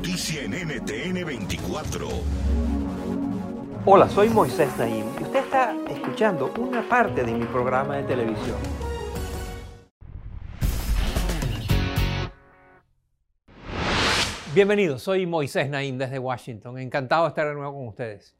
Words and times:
Noticia 0.00 0.44
en 0.44 0.52
NTN 0.52 1.26
24. 1.26 2.08
Hola, 3.84 4.08
soy 4.08 4.30
Moisés 4.30 4.74
Naim 4.78 5.04
y 5.20 5.22
usted 5.24 5.40
está 5.40 5.76
escuchando 5.90 6.50
una 6.58 6.88
parte 6.88 7.22
de 7.22 7.34
mi 7.34 7.44
programa 7.44 7.98
de 7.98 8.04
televisión. 8.04 8.56
Bienvenidos, 14.54 15.02
soy 15.02 15.26
Moisés 15.26 15.68
Naim 15.68 15.98
desde 15.98 16.18
Washington. 16.18 16.78
Encantado 16.78 17.24
de 17.24 17.28
estar 17.28 17.48
de 17.48 17.54
nuevo 17.54 17.74
con 17.74 17.88
ustedes. 17.88 18.34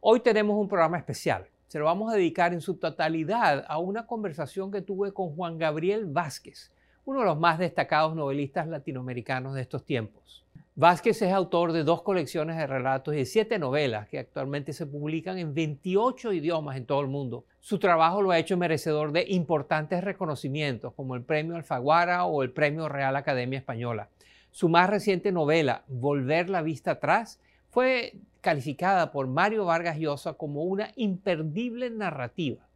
Hoy 0.00 0.18
tenemos 0.18 0.56
un 0.58 0.66
programa 0.66 0.98
especial. 0.98 1.46
Se 1.68 1.78
lo 1.78 1.84
vamos 1.84 2.12
a 2.12 2.16
dedicar 2.16 2.52
en 2.52 2.60
su 2.60 2.78
totalidad 2.78 3.64
a 3.68 3.78
una 3.78 4.08
conversación 4.08 4.72
que 4.72 4.82
tuve 4.82 5.12
con 5.12 5.36
Juan 5.36 5.56
Gabriel 5.56 6.06
Vázquez, 6.06 6.72
uno 7.04 7.20
de 7.20 7.26
los 7.26 7.38
más 7.38 7.60
destacados 7.60 8.16
novelistas 8.16 8.66
latinoamericanos 8.66 9.54
de 9.54 9.60
estos 9.60 9.84
tiempos. 9.84 10.42
Vázquez 10.78 11.22
es 11.22 11.32
autor 11.32 11.72
de 11.72 11.84
dos 11.84 12.02
colecciones 12.02 12.58
de 12.58 12.66
relatos 12.66 13.14
y 13.14 13.24
siete 13.24 13.58
novelas 13.58 14.08
que 14.08 14.18
actualmente 14.18 14.74
se 14.74 14.84
publican 14.84 15.38
en 15.38 15.54
28 15.54 16.34
idiomas 16.34 16.76
en 16.76 16.84
todo 16.84 17.00
el 17.00 17.06
mundo. 17.06 17.46
Su 17.60 17.78
trabajo 17.78 18.20
lo 18.20 18.30
ha 18.30 18.38
hecho 18.38 18.58
merecedor 18.58 19.10
de 19.10 19.24
importantes 19.26 20.04
reconocimientos 20.04 20.92
como 20.92 21.14
el 21.14 21.22
Premio 21.22 21.56
Alfaguara 21.56 22.26
o 22.26 22.42
el 22.42 22.50
Premio 22.50 22.90
Real 22.90 23.16
Academia 23.16 23.58
Española. 23.58 24.10
Su 24.50 24.68
más 24.68 24.90
reciente 24.90 25.32
novela, 25.32 25.82
Volver 25.88 26.50
la 26.50 26.60
vista 26.60 26.90
atrás, 26.90 27.40
fue 27.70 28.18
calificada 28.42 29.12
por 29.12 29.28
Mario 29.28 29.64
Vargas 29.64 29.96
Llosa 29.96 30.34
como 30.34 30.64
una 30.64 30.92
imperdible 30.96 31.88
narrativa. 31.88 32.68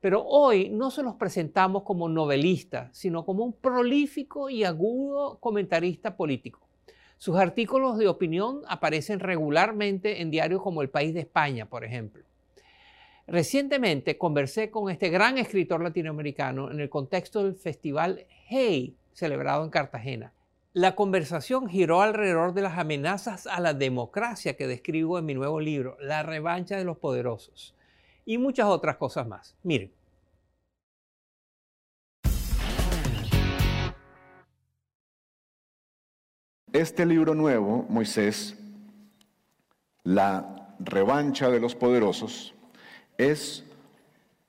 Pero 0.00 0.24
hoy 0.24 0.68
no 0.68 0.92
se 0.92 1.02
los 1.02 1.16
presentamos 1.16 1.82
como 1.82 2.08
novelista, 2.08 2.90
sino 2.92 3.24
como 3.26 3.42
un 3.42 3.54
prolífico 3.54 4.48
y 4.48 4.62
agudo 4.62 5.38
comentarista 5.40 6.16
político. 6.16 6.60
Sus 7.22 7.36
artículos 7.36 7.98
de 7.98 8.08
opinión 8.08 8.62
aparecen 8.66 9.20
regularmente 9.20 10.22
en 10.22 10.32
diarios 10.32 10.60
como 10.60 10.82
El 10.82 10.90
País 10.90 11.14
de 11.14 11.20
España, 11.20 11.66
por 11.66 11.84
ejemplo. 11.84 12.24
Recientemente 13.28 14.18
conversé 14.18 14.72
con 14.72 14.90
este 14.90 15.08
gran 15.08 15.38
escritor 15.38 15.84
latinoamericano 15.84 16.72
en 16.72 16.80
el 16.80 16.90
contexto 16.90 17.44
del 17.44 17.54
festival 17.54 18.26
Hey, 18.48 18.96
celebrado 19.12 19.62
en 19.62 19.70
Cartagena. 19.70 20.32
La 20.72 20.96
conversación 20.96 21.68
giró 21.68 22.02
alrededor 22.02 22.54
de 22.54 22.62
las 22.62 22.76
amenazas 22.76 23.46
a 23.46 23.60
la 23.60 23.72
democracia 23.72 24.56
que 24.56 24.66
describo 24.66 25.16
en 25.16 25.24
mi 25.24 25.34
nuevo 25.34 25.60
libro, 25.60 25.96
La 26.00 26.24
revancha 26.24 26.76
de 26.76 26.84
los 26.84 26.98
poderosos, 26.98 27.76
y 28.26 28.38
muchas 28.38 28.66
otras 28.66 28.96
cosas 28.96 29.28
más. 29.28 29.54
Miren. 29.62 29.92
Este 36.72 37.04
libro 37.04 37.34
nuevo, 37.34 37.84
Moisés, 37.90 38.56
La 40.04 40.74
revancha 40.78 41.50
de 41.50 41.60
los 41.60 41.74
poderosos, 41.74 42.54
es 43.18 43.64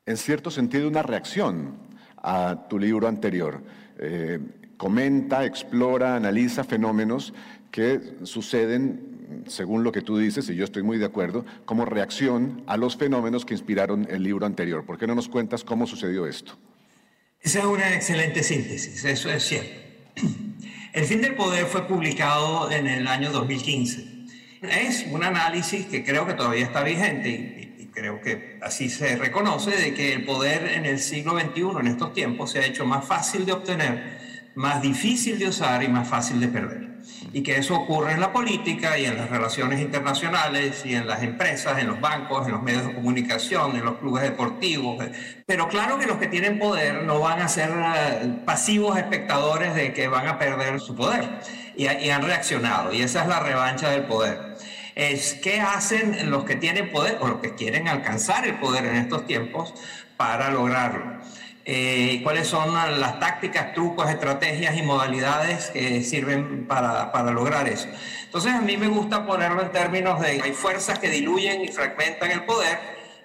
en 0.05 0.15
cierto 0.15 0.49
sentido 0.49 0.87
una 0.87 1.03
reacción 1.03 1.75
a 2.15 2.67
tu 2.69 2.79
libro 2.79 3.09
anterior. 3.09 3.61
Eh, 3.99 4.39
comenta, 4.77 5.43
explora, 5.43 6.15
analiza 6.15 6.63
fenómenos 6.63 7.33
que 7.71 8.15
suceden, 8.23 9.43
según 9.47 9.83
lo 9.83 9.91
que 9.91 10.01
tú 10.01 10.17
dices, 10.17 10.49
y 10.49 10.55
yo 10.55 10.63
estoy 10.63 10.83
muy 10.83 10.97
de 10.97 11.05
acuerdo, 11.05 11.43
como 11.65 11.83
reacción 11.83 12.63
a 12.67 12.77
los 12.77 12.95
fenómenos 12.95 13.43
que 13.43 13.53
inspiraron 13.53 14.07
el 14.09 14.23
libro 14.23 14.45
anterior. 14.45 14.85
¿Por 14.85 14.97
qué 14.97 15.07
no 15.07 15.15
nos 15.15 15.27
cuentas 15.27 15.65
cómo 15.65 15.85
sucedió 15.85 16.25
esto? 16.25 16.53
Esa 17.41 17.59
es 17.59 17.65
una 17.65 17.93
excelente 17.93 18.43
síntesis, 18.43 19.03
eso 19.03 19.29
es 19.29 19.43
cierto. 19.43 19.83
El 20.93 21.05
fin 21.05 21.21
del 21.21 21.33
poder 21.33 21.65
fue 21.65 21.87
publicado 21.87 22.69
en 22.69 22.85
el 22.85 23.07
año 23.07 23.31
2015. 23.31 24.05
Es 24.61 25.07
un 25.09 25.23
análisis 25.23 25.87
que 25.87 26.03
creo 26.05 26.27
que 26.27 26.35
todavía 26.35 26.65
está 26.65 26.83
vigente 26.83 27.29
y, 27.79 27.87
creo 27.87 28.21
que 28.21 28.59
así 28.61 28.89
se 28.89 29.15
reconoce 29.15 29.71
de 29.71 29.93
que 29.95 30.13
el 30.13 30.23
poder 30.23 30.67
en 30.73 30.85
el 30.85 30.99
siglo 30.99 31.39
XXI, 31.39 31.79
en 31.79 31.87
estos 31.87 32.13
tiempos, 32.13 32.51
se 32.51 32.59
ha 32.59 32.65
hecho 32.65 32.85
más 32.85 33.05
fácil 33.05 33.43
de 33.45 33.53
obtener, 33.53 34.19
más 34.55 34.81
difícil 34.81 35.39
de 35.39 35.47
usar 35.47 35.83
y 35.83 35.87
más 35.87 36.07
fácil 36.07 36.39
de 36.39 36.47
perder 36.47 36.93
y 37.31 37.41
que 37.41 37.57
eso 37.57 37.75
ocurre 37.75 38.13
en 38.13 38.21
la 38.21 38.31
política 38.31 38.97
y 38.97 39.05
en 39.05 39.17
las 39.17 39.29
relaciones 39.29 39.81
internacionales 39.81 40.83
y 40.85 40.95
en 40.95 41.07
las 41.07 41.23
empresas, 41.23 41.79
en 41.79 41.87
los 41.87 41.99
bancos, 41.99 42.45
en 42.45 42.53
los 42.53 42.61
medios 42.61 42.85
de 42.85 42.93
comunicación, 42.93 43.75
en 43.75 43.83
los 43.83 43.97
clubes 43.97 44.23
deportivos. 44.23 45.03
Pero 45.45 45.67
claro 45.67 45.97
que 45.97 46.05
los 46.05 46.17
que 46.17 46.27
tienen 46.27 46.59
poder 46.59 47.03
no 47.03 47.19
van 47.19 47.41
a 47.41 47.47
ser 47.47 47.71
eh, 47.71 48.41
pasivos 48.45 48.97
espectadores 48.97 49.73
de 49.75 49.93
que 49.93 50.07
van 50.07 50.27
a 50.27 50.37
perder 50.37 50.79
su 50.79 50.95
poder 50.95 51.27
y, 51.75 51.87
han 51.87 52.21
reaccionado 52.21 52.93
y 52.93 53.01
esa 53.01 53.23
es 53.23 53.27
la 53.27 53.39
revancha 53.39 53.89
del 53.89 54.03
poder. 54.03 54.53
Es 54.95 55.33
qué 55.41 55.59
hacen 55.59 56.29
los 56.29 56.43
que 56.43 56.55
tienen 56.55 56.91
poder 56.91 57.17
o 57.19 57.27
los 57.27 57.41
que 57.41 57.55
quieren 57.55 57.87
alcanzar 57.87 58.47
el 58.47 58.59
poder 58.59 58.85
en 58.85 58.97
estos 58.97 59.25
tiempos 59.25 59.73
para 60.17 60.51
lograrlo. 60.51 61.19
Eh, 61.65 62.19
cuáles 62.23 62.47
son 62.47 62.73
las 62.73 63.19
tácticas, 63.21 63.73
trucos, 63.73 64.09
estrategias 64.09 64.75
y 64.77 64.81
modalidades 64.81 65.69
que 65.69 66.03
sirven 66.03 66.67
para, 66.67 67.13
para, 67.13 67.31
lograr 67.31 67.69
eso. 67.69 67.87
Entonces 68.25 68.51
a 68.51 68.59
mí 68.59 68.75
me 68.75 68.89
gusta 68.89 69.25
ponerlo 69.25 69.61
en 69.61 69.71
términos 69.71 70.19
de 70.19 70.41
hay 70.41 70.51
fuerzas 70.51 70.99
que 70.99 71.09
diluyen 71.09 71.61
y 71.61 71.69
fragmentan 71.69 72.31
el 72.31 72.43
poder 72.43 72.79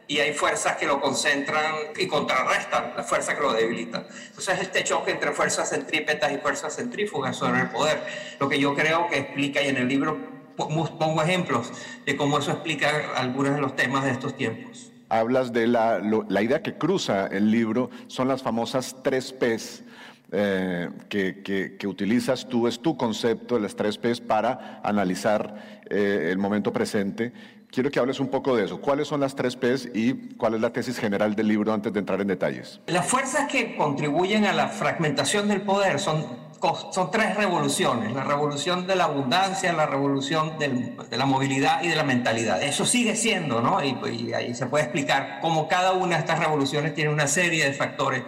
y 0.06 0.20
hay 0.20 0.32
fuerzas 0.32 0.76
que 0.76 0.86
lo 0.86 1.00
concentran 1.00 1.74
y 1.98 2.06
contrarrestan 2.06 2.92
las 2.96 3.08
fuerzas 3.08 3.34
que 3.34 3.40
lo 3.40 3.52
debilitan. 3.52 4.06
Entonces 4.28 4.60
este 4.60 4.84
choque 4.84 5.10
entre 5.10 5.32
fuerzas 5.32 5.68
centrípetas 5.70 6.30
y 6.30 6.36
fuerzas 6.36 6.76
centrífugas 6.76 7.36
sobre 7.36 7.62
el 7.62 7.70
poder, 7.70 8.00
lo 8.38 8.48
que 8.48 8.60
yo 8.60 8.72
creo 8.76 9.08
que 9.08 9.18
explica 9.18 9.60
y 9.62 9.68
en 9.68 9.78
el 9.78 9.88
libro 9.88 10.16
pongo 10.56 11.22
ejemplos 11.22 11.72
de 12.06 12.16
cómo 12.16 12.38
eso 12.38 12.52
explica 12.52 12.90
algunos 13.16 13.56
de 13.56 13.60
los 13.60 13.74
temas 13.74 14.04
de 14.04 14.12
estos 14.12 14.36
tiempos 14.36 14.92
hablas 15.08 15.52
de 15.52 15.66
la, 15.66 16.00
idea 16.42 16.62
que 16.62 16.74
cruza 16.74 17.26
el 17.26 17.50
libro, 17.50 17.90
son 18.06 18.28
las 18.28 18.42
famosas 18.42 18.96
tres 19.02 19.32
P's. 19.32 19.84
Eh, 20.30 20.90
que, 21.08 21.86
utilizas 21.86 22.46
tú, 22.48 22.68
es 22.68 22.80
tu 22.80 22.98
concepto 22.98 23.54
de 23.54 23.62
las 23.62 23.74
tres 23.74 23.96
P's 23.96 24.20
para 24.20 24.80
analizar 24.84 25.82
eh, 25.88 26.28
el 26.30 26.36
momento 26.36 26.72
presente. 26.72 27.32
Quiero 27.70 27.90
que 27.90 27.98
hables 27.98 28.18
un 28.20 28.28
poco 28.28 28.56
de 28.56 28.64
eso. 28.64 28.80
¿Cuáles 28.80 29.08
son 29.08 29.20
las 29.20 29.34
tres 29.34 29.56
P's 29.56 29.88
y 29.94 30.14
cuál 30.36 30.54
es 30.54 30.60
la 30.60 30.70
tesis 30.70 30.98
general 30.98 31.34
del 31.34 31.48
libro 31.48 31.72
antes 31.72 31.92
de 31.92 32.00
entrar 32.00 32.20
en 32.20 32.26
detalles? 32.26 32.80
Las 32.86 33.06
fuerzas 33.06 33.50
que 33.50 33.76
contribuyen 33.76 34.46
a 34.46 34.52
la 34.52 34.68
fragmentación 34.68 35.48
del 35.48 35.62
poder 35.62 35.98
son 35.98 36.26
son 36.92 37.10
tres 37.10 37.36
revoluciones, 37.36 38.12
la 38.12 38.24
revolución 38.24 38.86
de 38.86 38.96
la 38.96 39.04
abundancia, 39.04 39.72
la 39.72 39.86
revolución 39.86 40.58
de 40.58 41.16
la 41.16 41.26
movilidad 41.26 41.82
y 41.82 41.88
de 41.88 41.96
la 41.96 42.04
mentalidad. 42.04 42.62
Eso 42.62 42.84
sigue 42.84 43.16
siendo, 43.16 43.60
¿no? 43.60 43.82
Y, 43.82 43.96
y, 44.10 44.32
ahí 44.32 44.54
se 44.54 44.66
puede 44.66 44.84
explicar 44.84 45.38
cómo 45.40 45.68
cada 45.68 45.92
una 45.92 46.16
de 46.16 46.20
estas 46.20 46.38
revoluciones 46.38 46.94
tiene 46.94 47.10
una 47.10 47.26
serie 47.26 47.64
de 47.64 47.72
factores 47.72 48.22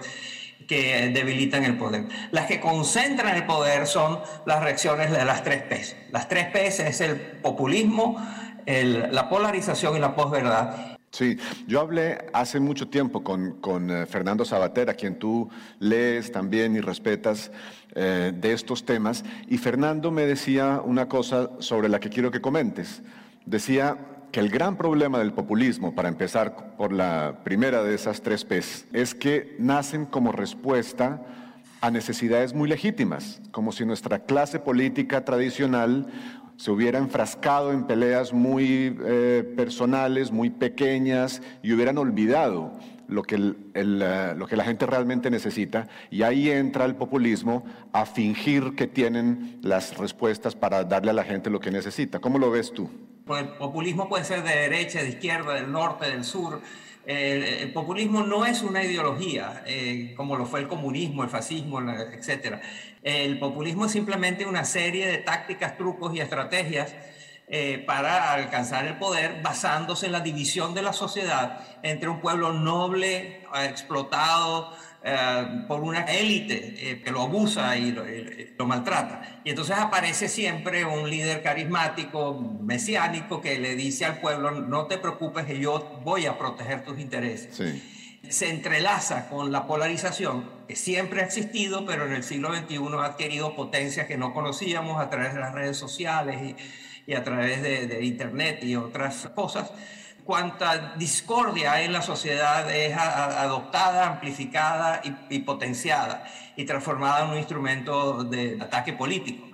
que 0.68 1.10
debilitan 1.12 1.64
el 1.64 1.76
poder. 1.76 2.04
Las 2.30 2.46
que 2.46 2.60
concentran 2.60 3.36
el 3.36 3.44
poder 3.44 3.88
son 3.88 4.20
las 4.46 4.62
reacciones 4.62 5.10
de 5.10 5.24
las 5.24 5.42
tres 5.42 5.62
P's. 5.62 5.96
Las 6.12 6.28
tres 6.28 6.46
P's 6.46 6.78
es 6.78 7.00
el 7.00 7.16
populismo, 7.16 8.24
la 8.66 9.28
polarización 9.28 9.96
y 9.96 9.98
la 9.98 10.14
posverdad. 10.14 10.89
Sí, 11.10 11.38
yo 11.66 11.80
hablé 11.80 12.18
hace 12.32 12.60
mucho 12.60 12.88
tiempo 12.88 13.24
con, 13.24 13.60
con 13.60 13.90
eh, 13.90 14.06
Fernando 14.06 14.44
Sabater, 14.44 14.88
a 14.88 14.94
quien 14.94 15.18
tú 15.18 15.50
lees 15.80 16.30
también 16.30 16.76
y 16.76 16.80
respetas 16.80 17.50
eh, 17.96 18.32
de 18.32 18.52
estos 18.52 18.84
temas, 18.84 19.24
y 19.48 19.58
Fernando 19.58 20.12
me 20.12 20.24
decía 20.24 20.80
una 20.84 21.08
cosa 21.08 21.50
sobre 21.58 21.88
la 21.88 21.98
que 21.98 22.10
quiero 22.10 22.30
que 22.30 22.40
comentes. 22.40 23.02
Decía 23.44 23.98
que 24.30 24.38
el 24.38 24.50
gran 24.50 24.76
problema 24.76 25.18
del 25.18 25.32
populismo, 25.32 25.96
para 25.96 26.08
empezar 26.08 26.76
por 26.76 26.92
la 26.92 27.40
primera 27.42 27.82
de 27.82 27.96
esas 27.96 28.22
tres 28.22 28.44
P's, 28.44 28.86
es 28.92 29.12
que 29.12 29.56
nacen 29.58 30.06
como 30.06 30.30
respuesta 30.30 31.20
a 31.80 31.90
necesidades 31.90 32.54
muy 32.54 32.68
legítimas, 32.68 33.40
como 33.50 33.72
si 33.72 33.84
nuestra 33.84 34.20
clase 34.20 34.60
política 34.60 35.24
tradicional 35.24 36.06
se 36.60 36.70
hubiera 36.70 36.98
enfrascado 36.98 37.72
en 37.72 37.86
peleas 37.86 38.34
muy 38.34 38.94
eh, 39.06 39.54
personales, 39.56 40.30
muy 40.30 40.50
pequeñas, 40.50 41.40
y 41.62 41.72
hubieran 41.72 41.96
olvidado 41.96 42.72
lo 43.08 43.22
que, 43.22 43.54
eh, 43.72 44.34
lo 44.36 44.46
que 44.46 44.56
la 44.56 44.64
gente 44.64 44.84
realmente 44.84 45.30
necesita, 45.30 45.88
y 46.10 46.20
ahí 46.22 46.50
entra 46.50 46.84
el 46.84 46.96
populismo 46.96 47.64
a 47.94 48.04
fingir 48.04 48.74
que 48.76 48.86
tienen 48.86 49.58
las 49.62 49.96
respuestas 49.96 50.54
para 50.54 50.84
darle 50.84 51.12
a 51.12 51.14
la 51.14 51.24
gente 51.24 51.48
lo 51.48 51.60
que 51.60 51.70
necesita. 51.70 52.18
¿Cómo 52.18 52.38
lo 52.38 52.50
ves 52.50 52.74
tú? 52.74 52.90
Pues 53.24 53.40
el 53.40 53.48
populismo 53.48 54.06
puede 54.10 54.24
ser 54.24 54.42
de 54.42 54.54
derecha, 54.54 55.02
de 55.02 55.08
izquierda, 55.08 55.54
del 55.54 55.72
norte, 55.72 56.10
del 56.10 56.24
sur. 56.24 56.60
El, 57.10 57.72
populismo 57.72 58.22
no 58.22 58.46
es 58.46 58.62
una 58.62 58.84
ideología, 58.84 59.64
eh, 59.66 60.14
como 60.16 60.36
lo 60.36 60.46
fue 60.46 60.60
el 60.60 60.68
comunismo, 60.68 61.24
el 61.24 61.28
fascismo, 61.28 61.80
etc. 61.80 62.60
El 63.02 63.40
populismo 63.40 63.86
es 63.86 63.90
simplemente 63.90 64.46
una 64.46 64.64
serie 64.64 65.08
de 65.08 65.18
tácticas, 65.18 65.76
trucos 65.76 66.14
y 66.14 66.20
estrategias 66.20 66.94
eh, 67.48 67.82
para 67.84 68.32
alcanzar 68.32 68.86
el 68.86 68.96
poder 68.96 69.42
basándose 69.42 70.06
en 70.06 70.12
la 70.12 70.20
división 70.20 70.72
de 70.72 70.82
la 70.82 70.92
sociedad 70.92 71.66
entre 71.82 72.08
un 72.08 72.20
pueblo 72.20 72.52
noble, 72.52 73.42
explotado, 73.64 74.72
eh, 75.02 75.64
por 75.66 75.80
una 75.80 76.04
élite 76.04 76.74
eh, 76.76 77.00
que 77.02 77.10
lo 77.10 77.22
abusa 77.22 77.74
y 77.76 77.92
lo, 77.92 78.66
maltrata. 78.66 79.40
Y 79.44 79.50
entonces 79.50 79.76
aparece 79.78 80.28
siempre 80.28 80.84
un 80.84 81.08
líder 81.08 81.42
carismático, 81.42 82.34
mesiánico, 82.60 83.40
que 83.40 83.58
le 83.58 83.76
dice 83.76 84.04
al 84.04 84.20
pueblo, 84.20 84.50
no 84.50 84.86
te 84.86 84.98
preocupes 84.98 85.46
que 85.46 85.58
yo 85.58 86.00
voy 86.04 86.26
a 86.26 86.36
proteger 86.36 86.84
tus 86.84 86.98
intereses. 87.00 87.74
Se 88.28 88.50
entrelaza 88.50 89.30
con 89.30 89.50
la 89.50 89.66
polarización 89.66 90.48
que 90.68 90.76
siempre 90.76 91.22
ha 91.22 91.24
existido, 91.24 91.86
pero 91.86 92.04
en 92.04 92.12
el 92.12 92.22
siglo 92.22 92.54
XXI 92.54 92.78
ha 92.98 93.04
adquirido 93.06 93.56
potencias 93.56 94.06
que 94.06 94.18
no 94.18 94.34
conocíamos 94.34 95.00
a 95.00 95.08
través 95.08 95.32
de 95.32 95.40
las 95.40 95.54
redes 95.54 95.78
sociales 95.78 96.54
y, 97.06 97.14
a 97.14 97.24
través 97.24 97.62
de, 97.62 97.86
de 97.86 98.04
Internet 98.04 98.62
y 98.62 98.76
otras 98.76 99.30
cosas 99.34 99.72
cuánta 100.30 100.94
discordia 100.94 101.72
hay 101.72 101.86
en 101.86 101.92
la 101.92 102.02
sociedad 102.02 102.70
es 102.70 102.96
adoptada, 102.96 104.06
amplificada 104.06 105.02
y, 105.28 105.40
potenciada 105.40 106.24
y 106.54 106.64
transformada 106.64 107.24
en 107.24 107.30
un 107.30 107.36
instrumento 107.36 108.22
de 108.22 108.56
ataque 108.60 108.92
político. 108.92 109.48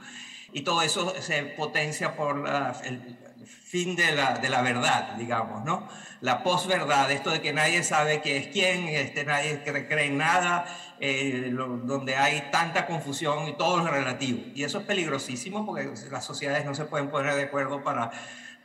Y 0.53 0.61
todo 0.61 0.83
eso 0.83 1.15
se 1.19 1.45
potencia 1.45 2.15
por 2.15 2.47
el 2.85 3.19
fin 3.65 3.97
de 3.97 4.13
la, 4.13 4.35
de 4.35 4.51
la, 4.51 4.61
verdad, 4.61 5.15
digamos, 5.15 5.65
¿no? 5.65 5.89
La 6.21 6.43
posverdad, 6.43 7.11
esto 7.11 7.31
de 7.31 7.41
que 7.41 7.55
nadie 7.55 7.83
sabe 7.83 8.21
qué 8.21 8.37
es 8.37 8.49
quién, 8.49 8.87
este, 8.89 9.25
nadie 9.25 9.63
cree 9.65 10.09
en 10.09 10.19
nada, 10.19 10.67
eh, 11.01 11.55
donde 11.55 12.17
hay 12.17 12.51
tanta 12.53 12.85
confusión 12.85 13.49
y 13.49 13.57
todo 13.57 13.83
es 13.83 13.91
relativo. 13.91 14.43
Y 14.55 14.63
eso 14.63 14.81
es 14.81 14.85
peligrosísimo 14.85 15.65
porque 15.65 15.91
las 16.11 16.27
sociedades 16.27 16.67
no 16.67 16.75
se 16.75 16.85
pueden 16.85 17.09
poner 17.09 17.35
de 17.35 17.45
acuerdo 17.45 17.83
para 17.83 18.11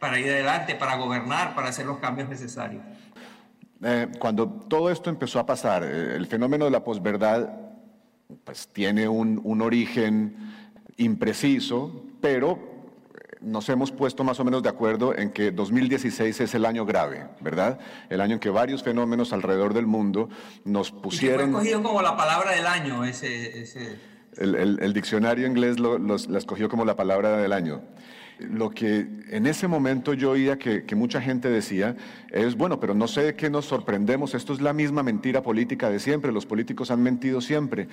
para 0.01 0.19
ir 0.19 0.31
adelante, 0.31 0.74
para 0.74 0.95
gobernar, 0.95 1.53
para 1.53 1.69
hacer 1.69 1.86
los 1.86 2.00
cambios 2.00 2.27
necesarios. 2.27 2.81
Eh, 3.83 4.07
cuando 4.18 4.48
todo 4.48 4.89
esto 4.89 5.12
empezó 5.12 5.39
a 5.39 5.45
pasar, 5.45 5.83
eh, 5.83 6.15
el 6.15 6.25
fenómeno 6.25 6.65
de 6.65 6.71
la 6.71 6.83
posverdad 6.83 7.51
pues, 8.44 8.68
tiene 8.74 9.07
un, 9.07 9.39
un 9.44 9.62
origen 9.62 10.36
impreciso, 10.98 12.03
pero 12.19 12.53
eh, 13.13 13.38
nos 13.42 13.69
hemos 13.69 13.92
puesto 13.92 14.24
más 14.24 14.39
o 14.39 14.44
menos 14.44 14.63
de 14.63 14.69
acuerdo 14.69 15.15
en 15.15 15.30
que 15.30 15.51
2016 15.51 16.42
es 16.42 16.56
el 16.56 16.65
año 16.65 16.83
grave, 16.83 17.27
¿verdad? 17.39 17.80
El 18.09 18.21
año 18.21 18.33
en 18.33 18.39
que 18.39 18.50
varios 18.50 18.81
fenómenos 18.81 19.33
alrededor 19.33 19.75
del 19.75 19.86
mundo 19.86 20.30
nos 20.65 20.92
pusieron... 20.92 21.50
Y 21.50 21.51
fue 21.51 21.62
escogido 21.62 21.83
como 21.83 22.01
la 22.01 22.18
palabra 22.18 22.54
del 22.54 22.65
año 22.65 23.06
ese... 23.06 23.62
ese... 23.62 24.00
El, 24.38 24.56
el, 24.56 24.94
diccionario 24.94 25.45
inglés 25.45 25.77
lo, 25.77 26.00
la 26.00 26.38
escogió 26.38 26.69
como 26.69 26.86
la 26.86 26.95
palabra 26.95 27.38
del 27.38 27.51
año 27.51 27.81
lo 28.50 28.72
que 28.72 29.08
en 29.30 29.48
ese 29.48 29.68
momento 29.68 30.14
yo 30.14 30.32
oía 30.32 30.58
que, 30.58 30.84
mucha 30.96 31.22
gente 31.22 31.50
decía 31.50 31.96
es, 32.30 32.56
bueno, 32.56 32.80
pero 32.80 32.94
no 32.94 33.08
sé 33.08 33.24
de 33.24 33.36
qué 33.36 33.50
nos 33.50 33.66
sorprendemos, 33.66 34.34
esto 34.34 34.54
es 34.54 34.62
la 34.62 34.74
misma 34.74 35.04
mentira 35.04 35.42
política 35.42 35.90
de 35.90 36.00
siempre, 36.00 36.32
los 36.32 36.46
políticos 36.46 36.92
han 36.92 37.02
mentido 37.02 37.42
siempre. 37.42 37.88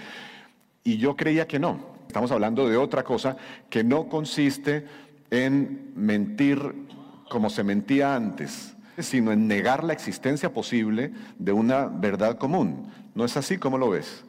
Y 0.84 0.98
yo 0.98 1.16
creía 1.16 1.46
que 1.46 1.58
no, 1.58 1.80
estamos 2.06 2.30
hablando 2.30 2.68
de 2.68 2.76
otra 2.76 3.04
cosa 3.04 3.36
que 3.68 3.84
no 3.84 4.08
consiste 4.08 4.86
en 5.30 5.92
mentir 5.94 6.58
como 7.28 7.50
se 7.50 7.62
mentía 7.62 8.14
antes, 8.14 8.74
sino 8.98 9.32
en 9.32 9.46
negar 9.46 9.84
la 9.84 9.92
existencia 9.92 10.52
posible 10.52 11.12
de 11.38 11.52
una 11.52 11.86
verdad 11.86 12.38
común. 12.38 12.90
¿No 13.14 13.24
es 13.24 13.36
así 13.36 13.58
como 13.58 13.78
lo 13.78 13.90
ves? 13.90 14.24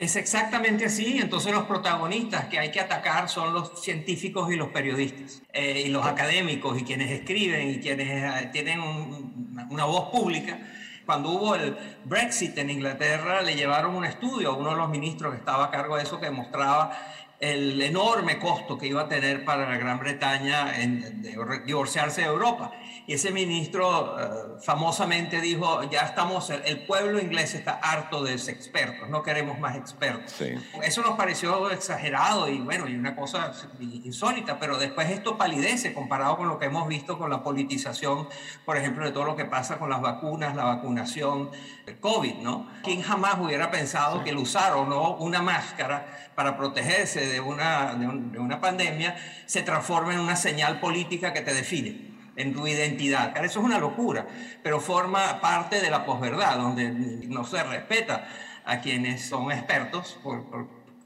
Es 0.00 0.16
exactamente 0.16 0.86
así, 0.86 1.18
entonces 1.18 1.52
los 1.52 1.64
protagonistas 1.64 2.46
que 2.46 2.58
hay 2.58 2.70
que 2.70 2.80
atacar 2.80 3.28
son 3.28 3.52
los 3.52 3.82
científicos 3.82 4.50
y 4.50 4.56
los 4.56 4.68
periodistas, 4.68 5.42
eh, 5.52 5.82
y 5.84 5.88
los 5.90 6.06
académicos 6.06 6.80
y 6.80 6.84
quienes 6.84 7.10
escriben 7.10 7.68
y 7.68 7.80
quienes 7.80 8.08
eh, 8.08 8.48
tienen 8.50 8.80
una 8.80 9.84
voz 9.84 10.08
pública. 10.10 10.58
Cuando 11.04 11.28
hubo 11.28 11.54
el 11.54 11.76
Brexit 12.06 12.56
en 12.56 12.70
Inglaterra, 12.70 13.42
le 13.42 13.54
llevaron 13.54 13.94
un 13.94 14.06
estudio 14.06 14.52
a 14.52 14.56
uno 14.56 14.70
de 14.70 14.76
los 14.76 14.88
ministros 14.88 15.34
que 15.34 15.38
estaba 15.40 15.66
a 15.66 15.70
cargo 15.70 15.96
de 15.96 16.04
eso 16.04 16.18
que 16.18 16.30
mostraba 16.30 16.96
el 17.40 17.80
enorme 17.80 18.38
costo 18.38 18.76
que 18.76 18.86
iba 18.86 19.00
a 19.00 19.08
tener 19.08 19.46
para 19.46 19.66
la 19.66 19.78
Gran 19.78 19.98
Bretaña 19.98 20.78
en, 20.78 21.22
divorciarse 21.64 22.20
de 22.20 22.26
Europa. 22.26 22.72
Y 23.06 23.14
ese 23.14 23.32
ministro 23.32 24.20
eh, 24.20 24.60
famosamente 24.62 25.40
dijo, 25.40 25.82
ya 25.90 26.02
estamos, 26.02 26.50
el, 26.50 26.84
pueblo 26.86 27.18
inglés 27.18 27.54
está 27.54 27.80
harto 27.82 28.22
de 28.22 28.34
expertos, 28.34 29.08
no 29.08 29.22
queremos 29.22 29.58
más 29.58 29.74
expertos. 29.74 30.34
Eso 30.82 31.02
nos 31.02 31.16
pareció 31.16 31.70
exagerado 31.70 32.46
y 32.48 32.58
bueno, 32.58 32.86
y 32.86 32.94
una 32.94 33.16
cosa 33.16 33.52
insólita, 33.80 34.58
pero 34.58 34.76
después 34.76 35.08
esto 35.10 35.38
palidece 35.38 35.94
comparado 35.94 36.36
con 36.36 36.48
lo 36.48 36.58
que 36.58 36.66
hemos 36.66 36.86
visto 36.88 37.18
con 37.18 37.30
la 37.30 37.42
politización, 37.42 38.28
por 38.66 38.76
ejemplo, 38.76 39.04
de 39.04 39.12
todo 39.12 39.24
lo 39.24 39.34
que 39.34 39.46
pasa 39.46 39.78
con 39.78 39.88
las 39.88 40.02
vacunas, 40.02 40.54
la 40.54 40.64
vacunación, 40.64 41.50
el 41.86 41.98
COVID, 41.98 42.34
¿no? 42.34 42.68
¿Quién 42.84 43.02
jamás 43.02 43.38
hubiera 43.40 43.70
pensado 43.70 44.22
que 44.22 44.30
el 44.30 44.36
usar 44.36 44.74
o 44.74 44.84
no 44.84 45.16
una 45.16 45.40
máscara 45.40 46.30
para 46.34 46.56
protegerse 46.56 47.29
de 47.30 47.40
una, 47.40 47.94
de, 47.94 48.38
una 48.38 48.60
pandemia 48.60 49.16
se 49.46 49.62
transforma 49.62 50.14
en 50.14 50.20
una 50.20 50.36
señal 50.36 50.80
política 50.80 51.32
que 51.32 51.40
te 51.40 51.54
define 51.54 52.10
en 52.36 52.54
tu 52.54 52.66
identidad. 52.66 53.36
Eso 53.44 53.60
es 53.60 53.64
una 53.64 53.78
locura, 53.78 54.26
pero 54.62 54.80
forma 54.80 55.40
parte 55.40 55.80
de 55.80 55.90
la 55.90 56.04
posverdad, 56.04 56.56
donde 56.56 56.90
no 56.90 57.44
se 57.44 57.62
respeta 57.62 58.28
a 58.64 58.80
quienes 58.80 59.26
son 59.26 59.52
expertos. 59.52 60.18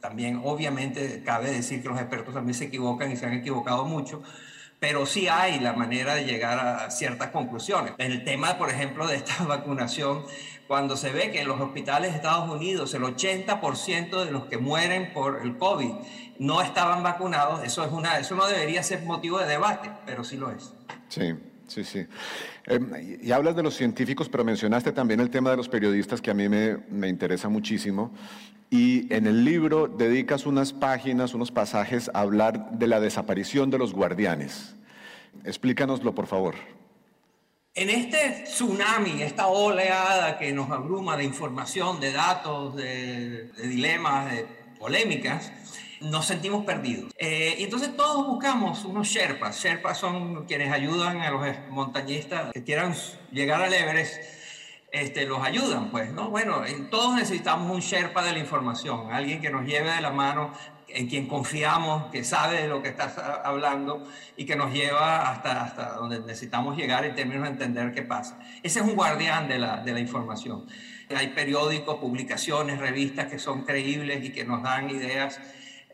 también, 0.00 0.40
obviamente, 0.44 1.22
cabe 1.24 1.50
decir 1.50 1.82
que 1.82 1.88
los 1.88 1.98
expertos 1.98 2.34
también 2.34 2.54
se 2.54 2.64
equivocan 2.64 3.10
y 3.10 3.16
se 3.16 3.26
han 3.26 3.32
equivocado 3.32 3.84
mucho, 3.84 4.22
pero 4.80 5.06
sí 5.06 5.28
hay 5.28 5.60
la 5.60 5.72
manera 5.72 6.14
de 6.14 6.24
llegar 6.24 6.58
a 6.58 6.90
ciertas 6.90 7.30
conclusiones. 7.30 7.94
El 7.98 8.24
tema, 8.24 8.58
por 8.58 8.70
ejemplo, 8.70 9.06
de 9.06 9.16
esta 9.16 9.44
vacunación, 9.48 10.24
cuando 10.66 10.96
se 10.96 11.10
ve 11.10 11.30
que 11.30 11.40
en 11.42 11.48
los 11.48 11.60
hospitales 11.60 12.10
de 12.10 12.16
Estados 12.16 12.50
Unidos 12.50 12.92
el 12.94 13.02
80% 13.02 14.24
de 14.24 14.30
los 14.30 14.46
que 14.46 14.58
mueren 14.58 15.12
por 15.12 15.42
el 15.42 15.56
COVID 15.56 15.92
no 16.38 16.62
estaban 16.62 17.02
vacunados, 17.02 17.62
eso, 17.64 17.84
es 17.84 17.92
una, 17.92 18.18
eso 18.18 18.34
no 18.34 18.46
debería 18.46 18.82
ser 18.82 19.02
motivo 19.02 19.38
de 19.38 19.46
debate, 19.46 19.90
pero 20.04 20.24
sí 20.24 20.36
lo 20.36 20.50
es. 20.50 20.74
Sí, 21.08 21.34
sí, 21.66 21.84
sí. 21.84 22.06
Eh, 22.66 23.18
y 23.22 23.32
hablas 23.32 23.56
de 23.56 23.62
los 23.62 23.74
científicos, 23.74 24.28
pero 24.28 24.44
mencionaste 24.44 24.92
también 24.92 25.20
el 25.20 25.30
tema 25.30 25.50
de 25.50 25.56
los 25.56 25.68
periodistas 25.68 26.20
que 26.20 26.30
a 26.30 26.34
mí 26.34 26.48
me, 26.48 26.78
me 26.90 27.08
interesa 27.08 27.48
muchísimo. 27.48 28.12
Y 28.70 29.12
en 29.14 29.26
el 29.26 29.44
libro 29.44 29.86
dedicas 29.86 30.46
unas 30.46 30.72
páginas, 30.72 31.34
unos 31.34 31.52
pasajes 31.52 32.10
a 32.12 32.20
hablar 32.20 32.72
de 32.72 32.86
la 32.86 33.00
desaparición 33.00 33.70
de 33.70 33.78
los 33.78 33.92
guardianes. 33.92 34.74
Explícanoslo, 35.44 36.14
por 36.14 36.26
favor. 36.26 36.54
En 37.76 37.90
este 37.90 38.44
tsunami, 38.44 39.22
esta 39.22 39.48
oleada 39.48 40.38
que 40.38 40.52
nos 40.52 40.70
abruma 40.70 41.16
de 41.16 41.24
información, 41.24 41.98
de 41.98 42.12
datos, 42.12 42.76
de, 42.76 43.50
dilemas, 43.64 44.30
de 44.30 44.46
polémicas, 44.78 45.52
nos 46.04 46.26
sentimos 46.26 46.64
perdidos. 46.64 47.12
Eh, 47.18 47.56
y 47.58 47.64
entonces 47.64 47.96
todos 47.96 48.26
buscamos 48.26 48.84
unos 48.84 49.08
Sherpas. 49.08 49.62
Sherpas 49.62 49.98
son 49.98 50.44
quienes 50.44 50.72
ayudan 50.72 51.20
a 51.20 51.30
los 51.30 51.42
montañistas 51.70 52.52
que 52.52 52.62
quieran 52.62 52.94
llegar 53.32 53.62
al 53.62 53.72
Everest. 53.72 54.14
Este, 54.92 55.26
los 55.26 55.44
ayudan, 55.44 55.90
pues, 55.90 56.12
¿no? 56.12 56.30
Bueno, 56.30 56.62
todos 56.88 57.16
necesitamos 57.16 57.68
un 57.68 57.80
Sherpa 57.80 58.22
de 58.22 58.32
la 58.32 58.38
información, 58.38 59.12
alguien 59.12 59.40
que 59.40 59.50
nos 59.50 59.66
lleve 59.66 59.90
de 59.90 60.00
la 60.00 60.12
mano 60.12 60.52
en 60.86 61.08
quien 61.08 61.26
confiamos, 61.26 62.12
que 62.12 62.22
sabe 62.22 62.62
de 62.62 62.68
lo 62.68 62.80
que 62.80 62.90
estás 62.90 63.18
hablando 63.18 64.04
y 64.36 64.46
que 64.46 64.54
nos 64.54 64.72
lleva 64.72 65.30
hasta, 65.32 65.64
hasta 65.64 65.94
donde 65.94 66.20
necesitamos 66.20 66.76
llegar 66.76 67.04
en 67.04 67.16
términos 67.16 67.42
de 67.42 67.50
entender 67.50 67.92
qué 67.92 68.02
pasa. 68.02 68.38
Ese 68.62 68.78
es 68.78 68.84
un 68.84 68.94
guardián 68.94 69.48
de 69.48 69.58
la, 69.58 69.78
de 69.78 69.92
la 69.92 69.98
información. 69.98 70.66
Hay 71.14 71.28
periódicos, 71.28 71.96
publicaciones, 71.96 72.78
revistas 72.78 73.26
que 73.26 73.40
son 73.40 73.64
creíbles 73.64 74.24
y 74.24 74.30
que 74.30 74.44
nos 74.44 74.62
dan 74.62 74.90
ideas 74.90 75.40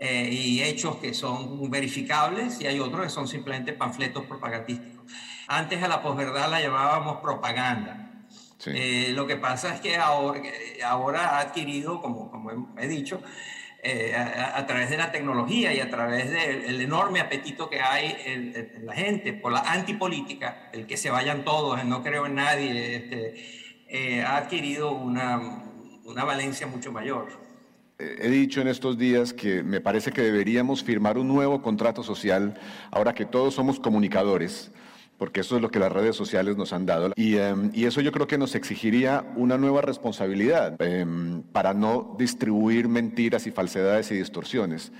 eh, 0.01 0.29
y 0.33 0.63
hechos 0.63 0.97
que 0.97 1.15
son 1.15 1.71
verificables 1.71 2.61
y 2.61 2.67
hay 2.67 2.81
otros 2.81 3.03
que 3.03 3.11
son 3.11 3.29
simplemente 3.29 3.73
panfletos 3.73 4.25
propagandísticos. 4.25 5.05
Antes 5.47 5.83
a 5.83 5.89
la 5.89 6.03
posverdad 6.03 6.51
la 6.51 6.61
llamábamos 6.61 7.21
propaganda. 7.21 8.11
Eh, 8.67 9.13
lo 9.15 9.27
que 9.27 9.37
pasa 9.37 9.75
es 9.75 9.81
que 9.81 9.97
ahora, 9.97 10.43
ahora 10.85 11.37
ha 11.37 11.41
adquirido, 11.41 12.01
como, 12.01 12.31
como 12.31 12.51
he 12.79 12.89
dicho, 12.89 13.23
eh, 13.83 14.15
a, 14.15 14.67
través 14.67 14.91
de 14.91 14.99
la 14.99 15.11
tecnología 15.11 15.73
y 15.73 15.81
a 15.81 15.89
través 15.89 16.31
del 16.31 16.83
enorme 16.83 17.19
apetito 17.21 17.71
que 17.71 17.81
hay 17.81 18.15
en, 18.27 18.85
la 18.85 18.95
gente 18.95 19.33
por 19.33 19.53
la 19.53 19.61
antipolítica, 19.61 20.69
el 20.75 20.87
que 20.87 20.99
se 20.99 21.09
vayan 21.09 21.45
todos, 21.45 21.81
el 21.81 21.89
no 21.89 22.03
creo 22.03 22.27
en 22.27 22.35
nadie, 22.35 22.97
este, 22.97 23.35
eh, 23.89 24.23
ha 24.23 24.37
adquirido 24.37 24.93
una, 24.93 25.65
una 26.05 26.25
valencia 26.25 26.67
mucho 26.67 26.93
mayor. 26.93 27.50
He 28.19 28.29
dicho 28.29 28.61
en 28.61 28.69
estos 28.69 28.99
días 28.99 29.33
que 29.33 29.63
me 29.63 29.81
parece 29.81 30.13
que 30.13 30.23
deberíamos 30.23 30.83
firmar 30.83 31.19
un 31.19 31.29
nuevo 31.29 31.63
contrato 31.63 32.03
social 32.03 32.59
ahora 32.91 33.15
que 33.15 33.25
todos 33.25 33.55
somos 33.55 33.79
comunicadores 33.79 34.73
porque 35.21 35.41
eso 35.41 35.57
es 35.57 35.61
lo 35.61 35.71
que 35.71 35.79
las 35.79 35.93
redes 35.93 36.17
sociales 36.17 36.57
nos 36.57 36.73
han 36.73 36.87
dado. 36.87 37.13
Y, 37.15 37.37
em, 37.37 37.71
y 37.75 37.85
eso 37.85 38.01
yo 38.01 38.11
creo 38.11 38.27
que 38.27 38.39
nos 38.39 38.55
exigiría 38.55 39.23
una 39.37 39.59
nueva 39.59 39.83
responsabilidad 39.83 40.81
em, 40.81 41.43
para 41.43 41.75
no 41.75 42.17
distribuir 42.19 42.89
mentiras 42.89 43.47
y 43.47 43.51
falsedades 43.51 44.11
y 44.13 44.15
distorsiones. 44.15 44.93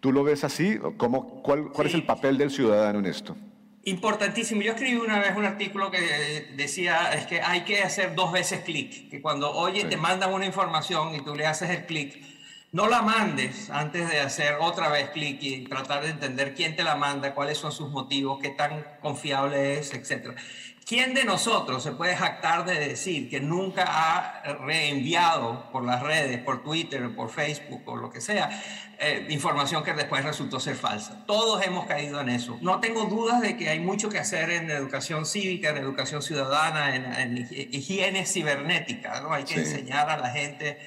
¿Tú 0.00 0.12
lo 0.12 0.24
ves 0.24 0.44
así? 0.44 0.78
¿Cómo, 0.96 1.42
cuál, 1.42 1.72
¿Cuál 1.72 1.88
es 1.88 1.94
el 1.94 2.04
papel 2.04 2.38
del 2.38 2.50
ciudadano 2.50 3.00
en 3.00 3.04
esto? 3.04 3.36
Importantísimo. 3.84 4.62
Yo 4.62 4.72
escribí 4.72 4.96
una 4.96 5.20
vez 5.20 5.36
un 5.36 5.44
artículo 5.44 5.90
que 5.90 6.46
decía 6.56 7.12
es 7.12 7.26
que 7.26 7.42
hay 7.42 7.60
que 7.64 7.82
hacer 7.82 8.14
dos 8.14 8.32
veces 8.32 8.60
clic, 8.60 9.10
que 9.10 9.20
cuando 9.20 9.52
oye 9.52 9.84
te 9.84 9.98
mandan 9.98 10.32
una 10.32 10.46
información 10.46 11.14
y 11.14 11.20
tú 11.20 11.34
le 11.34 11.46
haces 11.46 11.68
el 11.68 11.84
clic, 11.84 12.35
no 12.76 12.88
la 12.88 13.00
mandes 13.00 13.70
antes 13.70 14.06
de 14.10 14.20
hacer 14.20 14.56
otra 14.60 14.90
vez 14.90 15.08
clic 15.08 15.38
y 15.40 15.64
tratar 15.64 16.02
de 16.02 16.10
entender 16.10 16.54
quién 16.54 16.76
te 16.76 16.84
la 16.84 16.94
manda, 16.94 17.32
cuáles 17.34 17.56
son 17.56 17.72
sus 17.72 17.88
motivos, 17.88 18.38
qué 18.42 18.50
tan 18.50 18.84
confiable 19.00 19.78
es, 19.78 19.94
etc. 19.94 20.36
¿Quién 20.84 21.14
de 21.14 21.24
nosotros 21.24 21.82
se 21.82 21.92
puede 21.92 22.14
jactar 22.14 22.66
de 22.66 22.78
decir 22.78 23.30
que 23.30 23.40
nunca 23.40 23.84
ha 23.88 24.42
reenviado 24.66 25.70
por 25.72 25.86
las 25.86 26.02
redes, 26.02 26.38
por 26.42 26.62
Twitter, 26.62 27.16
por 27.16 27.30
Facebook 27.30 27.80
o 27.86 27.96
lo 27.96 28.10
que 28.10 28.20
sea, 28.20 28.50
eh, 28.98 29.26
información 29.30 29.82
que 29.82 29.94
después 29.94 30.22
resultó 30.22 30.60
ser 30.60 30.76
falsa? 30.76 31.24
Todos 31.26 31.64
hemos 31.64 31.86
caído 31.86 32.20
en 32.20 32.28
eso. 32.28 32.58
No 32.60 32.80
tengo 32.80 33.06
dudas 33.06 33.40
de 33.40 33.56
que 33.56 33.70
hay 33.70 33.80
mucho 33.80 34.10
que 34.10 34.18
hacer 34.18 34.50
en 34.50 34.70
educación 34.70 35.24
cívica, 35.24 35.70
en 35.70 35.78
educación 35.78 36.20
ciudadana, 36.20 36.94
en, 36.94 37.38
higiene 37.38 38.26
cibernética. 38.26 39.22
¿no? 39.22 39.32
Hay 39.32 39.44
que 39.44 39.54
enseñar 39.54 40.10
a 40.10 40.18
la 40.18 40.28
gente 40.28 40.78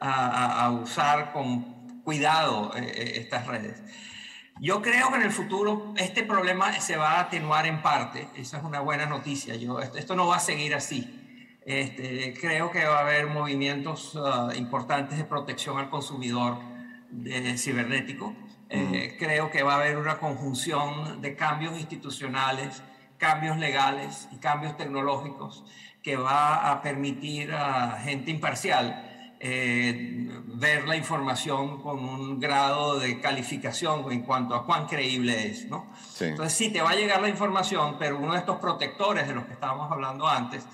a, 0.00 0.70
usar 0.70 1.32
con 1.32 2.02
cuidado 2.02 2.72
eh, 2.76 2.80
eh, 2.84 3.12
estas 3.16 3.46
redes. 3.46 3.82
Yo 4.60 4.82
creo 4.82 5.10
que 5.10 5.16
en 5.16 5.22
el 5.22 5.32
futuro 5.32 5.94
este 5.96 6.22
problema 6.22 6.72
se 6.80 6.96
va 6.96 7.12
a 7.12 7.20
atenuar 7.20 7.66
en 7.66 7.82
parte. 7.82 8.28
Esa 8.36 8.58
es 8.58 8.64
una 8.64 8.80
buena 8.80 9.06
noticia. 9.06 9.56
Yo, 9.56 9.80
esto, 9.80 10.14
no 10.14 10.28
va 10.28 10.36
a 10.36 10.40
seguir 10.40 10.74
así. 10.74 11.20
Este, 11.66 12.34
creo 12.40 12.70
que 12.70 12.84
va 12.84 12.98
a 12.98 13.00
haber 13.00 13.26
movimientos 13.26 14.16
ah, 14.16 14.50
importantes 14.54 15.18
de 15.18 15.24
protección 15.24 15.78
al 15.78 15.90
consumidor 15.90 16.58
de, 17.10 17.56
cibernético. 17.58 18.34
Eh, 18.70 19.16
creo 19.18 19.50
que 19.50 19.62
va 19.62 19.74
a 19.74 19.76
haber 19.76 19.96
una 19.96 20.18
conjunción 20.18 21.20
de 21.20 21.34
cambios 21.36 21.78
institucionales, 21.78 22.82
cambios 23.18 23.56
legales 23.56 24.28
y 24.32 24.36
cambios 24.36 24.76
tecnológicos 24.76 25.64
que 26.02 26.16
va 26.16 26.70
a 26.70 26.82
permitir 26.82 27.52
a 27.52 27.98
gente 28.02 28.30
imparcial 28.30 29.13
eh, 29.40 30.28
ver 30.46 30.86
la 30.86 30.96
información 30.96 31.82
con 31.82 32.04
un 32.04 32.40
grado 32.40 32.98
de 32.98 33.20
calificación 33.20 34.10
en 34.10 34.22
cuanto 34.22 34.54
a 34.54 34.64
cuán 34.64 34.86
creíble 34.86 35.48
es, 35.48 35.66
¿no? 35.66 35.92
Entonces 36.20 36.56
sí, 36.56 36.70
te 36.70 36.80
va 36.80 36.90
a 36.90 36.94
llegar 36.94 37.20
la 37.20 37.28
información, 37.28 37.96
pero 37.98 38.18
uno 38.18 38.32
de 38.32 38.38
estos 38.38 38.58
protectores 38.58 39.26
de 39.26 39.34
los 39.34 39.44
que 39.44 39.52
estábamos 39.52 39.90
hablando 39.90 40.26
antes, 40.26 40.64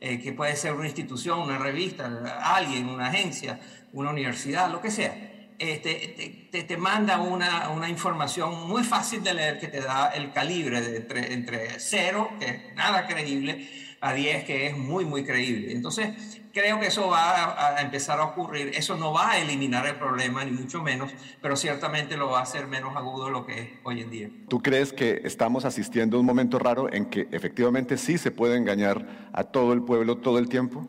eh, 0.00 0.20
que 0.20 0.32
puede 0.32 0.56
ser 0.56 0.72
una 0.72 0.86
institución, 0.86 1.40
una 1.40 1.58
revista, 1.58 2.06
alguien, 2.42 2.88
una 2.88 3.08
agencia, 3.08 3.60
una 3.92 4.10
universidad, 4.10 4.70
lo 4.70 4.80
que 4.80 4.90
sea, 4.90 5.14
este, 5.58 6.48
te, 6.50 6.64
te, 6.64 6.76
manda 6.76 7.18
una, 7.18 7.70
una, 7.70 7.88
información 7.88 8.68
muy 8.68 8.84
fácil 8.84 9.22
de 9.22 9.32
leer 9.32 9.58
que 9.58 9.68
te 9.68 9.80
da 9.80 10.08
el 10.08 10.30
calibre 10.32 10.82
de 10.82 10.96
entre, 10.98 11.32
entre 11.32 11.80
cero, 11.80 12.30
que 12.38 12.46
es 12.46 12.74
nada 12.74 13.06
creíble, 13.06 13.66
a 14.00 14.12
10, 14.12 14.44
que 14.44 14.66
es 14.66 14.76
muy, 14.76 15.04
muy 15.04 15.24
creíble. 15.24 15.72
Entonces, 15.72 16.40
creo 16.52 16.80
que 16.80 16.86
eso 16.86 17.08
va 17.08 17.76
a, 17.76 17.82
empezar 17.82 18.18
a 18.18 18.24
ocurrir. 18.24 18.72
Eso 18.74 18.96
no 18.96 19.12
va 19.12 19.32
a 19.32 19.38
eliminar 19.38 19.86
el 19.86 19.96
problema, 19.96 20.44
ni 20.44 20.52
mucho 20.52 20.82
menos, 20.82 21.12
pero 21.42 21.56
ciertamente 21.56 22.16
lo 22.16 22.30
va 22.30 22.40
a 22.40 22.42
hacer 22.42 22.66
menos 22.66 22.96
agudo 22.96 23.26
de 23.26 23.30
lo 23.32 23.46
que 23.46 23.60
es 23.60 23.68
hoy 23.84 24.00
en 24.00 24.10
día. 24.10 24.30
¿Tú 24.48 24.62
crees 24.62 24.92
que 24.92 25.20
estamos 25.24 25.64
asistiendo 25.64 26.16
a 26.16 26.20
un 26.20 26.26
momento 26.26 26.58
raro 26.58 26.92
en 26.92 27.06
que 27.06 27.28
efectivamente 27.30 27.98
sí 27.98 28.18
se 28.18 28.30
puede 28.30 28.56
engañar 28.56 29.28
a 29.32 29.44
todo 29.44 29.72
el 29.72 29.82
pueblo 29.82 30.16
todo 30.18 30.38
el 30.38 30.48
tiempo? 30.48 30.88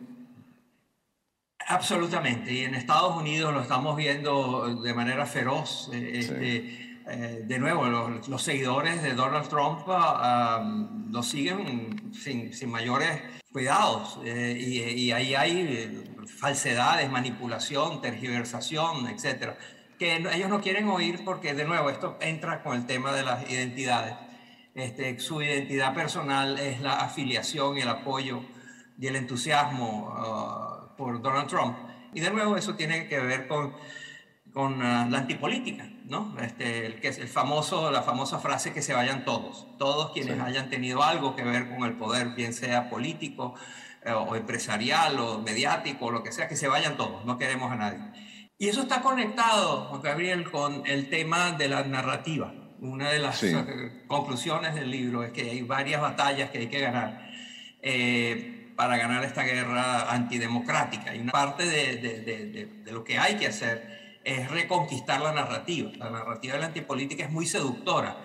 Absolutamente, 1.70 2.54
y 2.54 2.64
en 2.64 2.76
Estados 2.76 3.18
Unidos 3.18 3.54
lo 3.54 3.62
estamos 3.62 3.98
viendo 3.98 4.82
de 4.82 4.94
manera 4.94 5.26
feroz. 5.26 5.90
Eh, 5.92 6.12
este, 6.14 6.87
eh, 7.10 7.44
de 7.46 7.60
nuevo, 7.60 7.86
los, 7.86 8.44
seguidores 8.44 9.02
de 9.02 9.14
Donald 9.14 9.48
Trump 9.48 9.88
uh, 9.88 11.12
lo 11.12 11.24
siguen 11.24 12.12
sin, 12.14 12.54
sin 12.54 12.70
mayores 12.70 13.22
cuidados 13.52 14.20
eh, 14.24 14.56
y, 14.60 15.12
ahí 15.12 15.34
hay 15.34 15.62
eh, 15.62 16.04
falsedades, 16.28 17.10
manipulación, 17.10 18.02
tergiversación, 18.02 19.08
etcétera, 19.08 19.58
que 19.98 20.18
ellos 20.18 20.50
no 20.50 20.62
quieren 20.62 20.88
oír 20.90 21.24
porque, 21.26 21.54
de 21.54 21.66
nuevo, 21.66 21.90
esto 21.90 22.18
entra 22.22 22.62
con 22.62 22.76
el 22.76 22.86
tema 22.86 23.14
de 23.14 23.24
las 23.24 23.50
identidades. 23.50 24.16
Este, 24.76 25.20
su 25.20 25.42
identidad 25.42 25.96
personal 25.96 26.60
es 26.60 26.82
la 26.82 27.00
afiliación 27.00 27.80
el 27.80 27.90
apoyo 27.90 28.44
y 29.00 29.08
el 29.08 29.16
entusiasmo 29.16 30.14
uh, 30.14 30.96
por 30.96 31.20
Donald 31.20 31.48
Trump. 31.48 31.78
Y 32.14 32.20
de 32.20 32.30
nuevo, 32.30 32.58
eso 32.58 32.76
tiene 32.76 33.08
que 33.08 33.20
ver 33.20 33.48
con, 33.48 33.74
con 34.58 34.82
uh, 34.82 35.08
la 35.08 35.20
antipolítica. 35.20 35.88
¿no? 36.06 36.36
Este, 36.42 36.88
el, 36.88 37.00
que 37.00 37.10
es 37.10 37.20
el 37.20 37.28
famoso, 37.28 37.92
la 37.92 38.02
famosa 38.02 38.40
frase 38.40 38.74
que 38.74 38.82
se 38.82 38.92
vayan 38.92 39.24
todos, 39.24 39.68
todos 39.78 40.12
quienes 40.14 40.40
hayan 40.40 40.72
tenido 40.72 41.04
algo 41.04 41.36
que 41.36 41.44
ver 41.44 41.70
con 41.70 41.84
el 41.84 41.94
poder, 41.94 42.30
bien 42.30 42.54
sea 42.54 42.90
político 42.90 43.54
eh, 44.04 44.12
o 44.12 44.36
empresarial 44.36 45.20
o 45.20 45.38
mediático 45.38 46.08
o 46.08 46.12
lo 46.12 46.24
que 46.24 46.32
sea, 46.32 46.48
que 46.48 46.56
se 46.56 46.68
vayan 46.68 46.98
todos, 46.98 47.24
no 47.24 47.38
queremos 47.38 47.72
a 47.72 47.76
nadie. 47.76 48.00
Y 48.58 48.68
eso 48.70 48.82
está 48.82 49.02
conectado, 49.02 49.90
Juan 49.90 50.02
Gabriel, 50.02 50.50
con 50.50 50.82
el 50.88 51.12
tema 51.12 51.52
de 51.52 51.68
la 51.68 51.84
narrativa. 51.84 52.52
Una 52.80 53.12
de 53.12 53.20
las 53.20 53.44
eh, 53.44 54.06
conclusiones 54.08 54.74
del 54.74 54.90
libro 54.90 55.24
es 55.24 55.34
que 55.34 55.52
hay 55.52 55.62
varias 55.62 56.02
batallas 56.02 56.50
que 56.50 56.58
hay 56.58 56.68
que 56.68 56.80
ganar 56.80 57.30
eh, 57.84 58.74
para 58.76 58.98
ganar 58.98 59.24
esta 59.24 59.44
guerra 59.44 60.12
antidemocrática. 60.12 61.16
Y 61.16 61.20
una 61.20 61.32
parte 61.32 61.64
de, 61.64 61.98
de, 61.98 62.66
de 62.84 62.92
lo 62.92 63.04
que 63.04 63.20
hay 63.20 63.36
que 63.36 63.46
hacer 63.46 64.07
es 64.28 64.52
reconquistar 64.52 65.22
la 65.22 65.32
narrativa. 65.32 65.90
La 65.98 66.10
narrativa 66.10 66.56
de 66.56 66.60
la 66.60 66.66
antipolítica 66.66 67.24
es 67.24 67.32
muy 67.32 67.46
seductora 67.46 68.18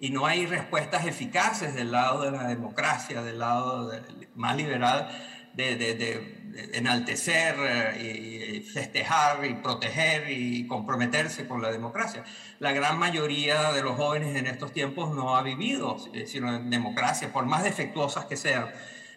y 0.00 0.10
no 0.10 0.26
hay 0.26 0.46
respuestas 0.46 1.06
eficaces 1.06 1.74
del 1.74 1.92
lado 1.92 2.22
de 2.22 2.32
la 2.32 2.48
democracia, 2.48 3.22
del 3.22 3.38
lado 3.38 3.92
más 4.34 4.56
liberal 4.56 5.08
de, 5.54 6.42
enaltecer 6.72 7.54
eh, 7.60 8.58
y 8.58 8.62
festejar 8.62 9.44
y 9.46 9.54
proteger 9.54 10.28
y 10.28 10.66
comprometerse 10.66 11.46
con 11.46 11.62
la 11.62 11.70
democracia. 11.70 12.24
La 12.58 12.72
gran 12.72 12.98
mayoría 12.98 13.70
de 13.72 13.82
los 13.82 13.96
jóvenes 13.96 14.36
en 14.36 14.48
estos 14.48 14.72
tiempos 14.72 15.14
no 15.14 15.36
ha 15.36 15.42
vivido 15.42 15.96
eh, 16.12 16.26
sino 16.26 16.52
en 16.52 16.68
democracia, 16.68 17.32
por 17.32 17.46
más 17.46 17.62
defectuosas 17.62 18.24
que 18.24 18.36
sean. 18.36 18.66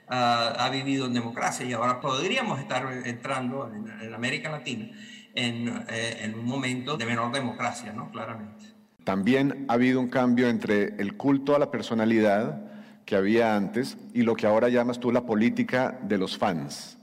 Ah, 0.10 0.53
ha 0.60 0.70
vivido 0.70 1.08
en 1.08 1.13
democracia 1.13 1.65
y 1.65 1.74
ahora 1.74 2.00
podríamos 2.00 2.60
estar 2.62 2.89
entrando 3.06 3.70
en 3.74 4.13
América 4.13 4.50
Latina 4.50 4.89
eh, 5.39 6.17
en, 6.22 6.34
un 6.34 6.46
momento 6.46 6.98
de 6.98 7.06
menor 7.06 7.32
democracia, 7.32 7.94
¿no? 7.94 8.10
Claramente. 8.10 8.65
También 9.03 9.65
ha 9.70 9.74
habido 9.74 10.00
un 10.00 10.08
cambio 10.08 10.50
entre 10.50 10.96
el 10.98 11.15
culto 11.15 11.56
a 11.56 11.60
la 11.60 11.70
personalidad 11.70 12.60
que 13.06 13.15
había 13.15 13.56
antes 13.56 13.98
y 14.15 14.24
lo 14.24 14.36
que 14.36 14.48
ahora 14.48 14.67
llamas 14.70 15.00
tú 15.00 15.12
la 15.12 15.27
política 15.27 16.00
de 16.01 16.17
los 16.17 16.38
fans. 16.38 16.98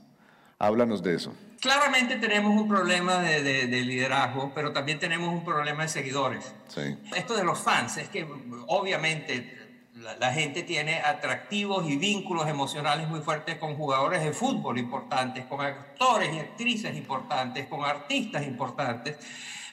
Háblanos 0.59 1.01
de 1.01 1.15
eso. 1.15 1.33
Claramente 1.61 2.17
tenemos 2.17 2.61
un 2.61 2.67
problema 2.67 3.19
de, 3.21 3.41
de, 3.41 3.81
liderazgo, 3.81 4.51
pero 4.53 4.73
también 4.73 4.99
tenemos 4.99 5.29
un 5.29 5.45
problema 5.45 5.83
de 5.83 5.89
seguidores. 5.89 6.53
Sí. 6.67 6.97
Esto 7.15 7.35
de 7.35 7.45
los 7.45 7.57
fans 7.57 7.97
es 7.97 8.09
que 8.09 8.27
obviamente 8.67 9.64
la, 9.95 10.33
gente 10.33 10.63
tiene 10.63 10.99
atractivos 10.99 11.89
y 11.89 11.95
vínculos 11.95 12.47
emocionales 12.47 13.07
muy 13.07 13.21
fuertes 13.21 13.57
con 13.57 13.75
jugadores 13.75 14.23
de 14.23 14.33
fútbol 14.33 14.77
importantes, 14.77 15.45
con 15.45 15.61
actores 15.61 16.33
y 16.33 16.39
actrices 16.39 16.95
importantes, 16.95 17.67
con 17.67 17.85
artistas 17.85 18.45
importantes, 18.45 19.17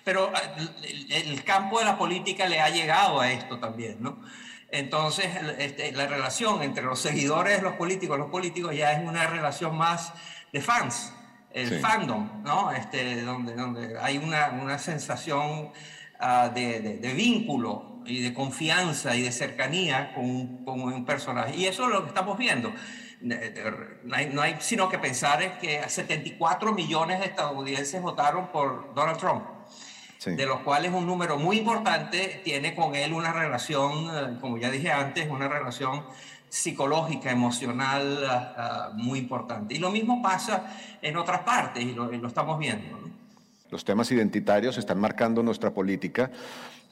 Pero 0.05 0.33
ah, 0.35 0.41
el, 1.11 1.43
campo 1.45 1.79
de 1.81 1.87
la 1.87 1.99
política 1.99 2.47
le 2.47 2.61
ha 2.61 2.71
llegado 2.71 3.21
a 3.21 3.31
esto 3.33 3.59
también, 3.59 3.97
¿no? 4.01 4.21
Entonces, 4.71 5.27
este, 5.59 5.93
la 5.93 6.07
relación 6.07 6.63
entre 6.63 6.85
los 6.85 6.99
seguidores 6.99 7.59
de 7.59 7.63
los 7.63 7.75
políticos 7.75 8.19
los 8.19 8.31
políticos 8.31 8.75
ya 8.75 8.93
es 8.93 9.07
una 9.07 9.27
relación 9.27 9.77
más 9.77 10.13
de 10.53 10.61
fans, 10.61 11.13
el 11.53 11.81
fandom, 11.81 12.43
¿no? 12.43 12.73
Este, 12.73 13.23
donde, 13.23 13.55
donde 13.55 13.99
hay 14.01 14.19
una, 14.19 14.51
una 14.51 14.79
sensación 14.79 15.73
uh, 16.21 16.55
de, 16.55 16.99
de, 17.01 17.13
vínculo 17.13 17.92
y 18.07 18.23
de 18.23 18.35
confianza 18.35 19.17
y 19.17 19.23
de 19.23 19.33
cercanía 19.33 20.15
con, 20.15 20.65
con, 20.65 20.81
un 20.81 21.05
personaje. 21.05 21.57
Y 21.57 21.67
eso 21.67 21.85
es 21.85 21.91
lo 21.91 22.03
que 22.03 22.09
estamos 22.09 22.39
viendo. 22.39 22.73
No 23.21 23.37
hay, 24.17 24.31
no 24.31 24.43
hay 24.43 24.57
sino 24.59 24.89
que 24.89 24.99
pensar 24.99 25.43
es 25.43 25.53
que 25.59 25.81
74 25.89 26.73
millones 26.73 27.21
de 27.21 27.27
estadounidenses 27.27 28.03
votaron 28.03 28.49
por 28.49 28.93
Donald 28.95 29.19
Trump 29.19 29.45
de 30.25 30.47
los 30.47 30.61
cuales 30.61 30.93
un 30.93 31.07
número 31.07 31.39
muy 31.39 31.59
importante 31.59 32.41
tiene 32.45 32.75
con 32.75 32.95
él 32.95 33.13
una 33.13 33.33
relación, 33.33 34.09
eh, 34.15 34.39
como 34.41 34.57
ya 34.59 34.71
dije 34.71 34.91
antes, 34.93 35.29
una 35.29 35.49
relación 35.49 36.05
psicológica, 36.49 37.31
emocional 37.31 38.93
uh, 38.93 38.95
muy 38.95 39.21
importante. 39.21 39.75
Y 39.75 39.79
lo 39.79 39.91
mismo 39.91 40.21
pasa 40.21 40.67
en 41.01 41.17
otras 41.17 41.41
partes 41.41 41.83
y 41.83 41.95
lo, 41.95 42.13
estamos 42.27 42.59
viendo. 42.59 42.99
Los 43.73 43.87
temas 43.87 44.13
identitarios 44.13 44.77
están 44.77 45.01
marcando 45.01 45.43
nuestra 45.43 45.73
política. 45.73 46.31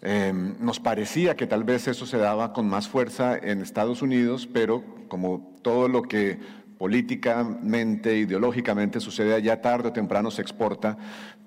Eh, 0.01 0.33
nos 0.59 0.81
parecía 0.81 1.37
que 1.37 1.47
tal 1.47 1.63
vez 1.63 1.87
eso 1.87 2.07
se 2.07 2.17
daba 2.17 2.55
con 2.55 2.67
más 2.67 2.89
fuerza 2.89 3.37
en 3.37 3.61
Estados 3.61 4.01
Unidos, 4.01 4.49
pero 4.51 4.83
como 5.09 5.55
todo 5.61 5.89
lo 5.89 6.01
que 6.01 6.39
políticamente, 6.79 8.17
ideológicamente 8.17 8.99
sucede 8.99 9.35
allá 9.35 9.61
tarde 9.61 9.89
o 9.89 9.93
temprano 9.93 10.31
se 10.31 10.41
exporta, 10.41 10.97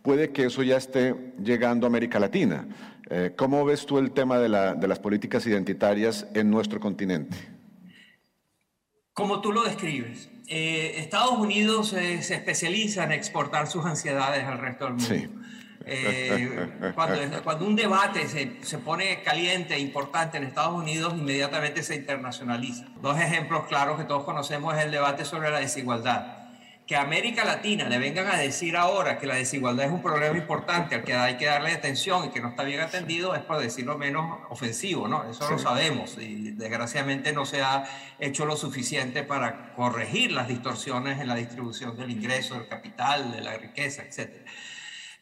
puede 0.04 0.32
que 0.32 0.46
eso 0.46 0.62
ya 0.62 0.78
esté 0.78 1.34
llegando 1.44 1.88
a 1.88 1.90
América 1.90 2.20
Latina. 2.20 2.68
Eh, 3.10 3.34
¿Cómo 3.36 3.66
ves 3.66 3.88
tú 3.88 3.98
el 3.98 4.12
tema 4.12 4.38
de, 4.38 4.50
las 4.50 5.00
políticas 5.00 5.48
identitarias 5.48 6.28
en 6.36 6.52
nuestro 6.52 6.80
continente? 6.80 7.36
Como 9.14 9.42
tú 9.42 9.52
lo 9.52 9.64
describes, 9.64 10.30
eh, 10.48 10.96
Estados 10.98 11.38
Unidos 11.38 11.90
se 11.90 12.18
especializa 12.18 13.04
en 13.04 13.12
exportar 13.12 13.68
sus 13.68 13.86
ansiedades 13.86 14.44
al 14.46 14.60
resto 14.60 14.86
del 14.86 14.94
mundo. 14.96 15.44
Eh, 15.86 16.94
cuando, 16.96 17.66
un 17.66 17.76
debate 17.76 18.28
se, 18.30 18.58
se, 18.62 18.78
pone 18.78 19.22
caliente 19.22 19.76
e 19.76 19.80
importante 19.80 20.38
en 20.38 20.46
Estados 20.46 20.74
Unidos, 20.74 21.14
inmediatamente 21.14 21.84
se 21.84 21.96
internacionaliza. 21.96 22.86
Dos 23.02 23.20
ejemplos 23.20 23.66
claros 23.68 24.00
que 24.00 24.06
todos 24.06 24.24
conocemos 24.24 24.78
es 24.78 24.86
el 24.86 24.92
debate 24.92 25.26
sobre 25.26 25.52
la 25.52 25.60
desigualdad. 25.60 26.43
Que 26.94 26.98
América 26.98 27.44
Latina 27.44 27.90
le 27.90 27.98
vengan 27.98 28.28
a 28.28 28.38
decir 28.38 28.78
ahora 28.78 29.18
que 29.18 29.26
la 29.26 29.34
desigualdad 29.34 29.88
es 29.88 29.92
un 29.92 30.04
problema 30.04 30.38
importante 30.38 30.94
al 30.94 31.04
que 31.04 31.16
hay 31.16 31.38
que 31.38 31.46
darle 31.46 31.72
atención 31.72 32.26
y 32.26 32.30
que 32.30 32.40
no 32.40 32.50
está 32.50 32.62
bien 32.62 32.82
atendido 32.82 33.34
es 33.34 33.42
por 33.42 33.60
decirlo 33.60 33.98
menos 33.98 34.42
ofensivo, 34.52 35.08
¿no? 35.08 35.28
Eso 35.28 35.50
lo 35.50 35.58
sabemos 35.58 36.16
y 36.20 36.52
desgraciadamente 36.52 37.34
no 37.34 37.48
se 37.48 37.64
ha 37.64 37.84
hecho 38.20 38.46
lo 38.46 38.56
suficiente 38.56 39.24
para 39.24 39.74
corregir 39.74 40.34
las 40.34 40.48
distorsiones 40.48 41.20
en 41.20 41.30
la 41.30 41.34
distribución 41.34 41.98
del 41.98 42.12
ingreso, 42.12 42.54
del 42.54 42.68
capital, 42.68 43.32
de 43.32 43.42
la 43.42 43.58
riqueza, 43.58 44.04
etcétera. 44.04 44.46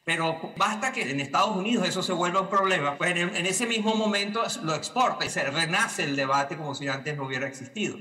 Pero 0.04 0.54
basta 0.58 0.92
que 0.92 1.10
en 1.10 1.22
Estados 1.22 1.56
Unidos 1.56 1.88
eso 1.88 2.04
se 2.04 2.12
vuelva 2.12 2.42
un 2.42 2.50
problema, 2.50 2.98
pues 2.98 3.16
en, 3.16 3.46
ese 3.46 3.66
mismo 3.66 3.96
momento 3.96 4.44
lo 4.64 4.76
exporta 4.76 5.24
y 5.24 5.30
se 5.30 5.42
renace 5.46 6.04
el 6.04 6.18
debate 6.18 6.58
como 6.58 6.76
si 6.76 6.90
antes 6.90 7.16
no 7.16 7.28
hubiera 7.28 7.48
existido. 7.48 7.96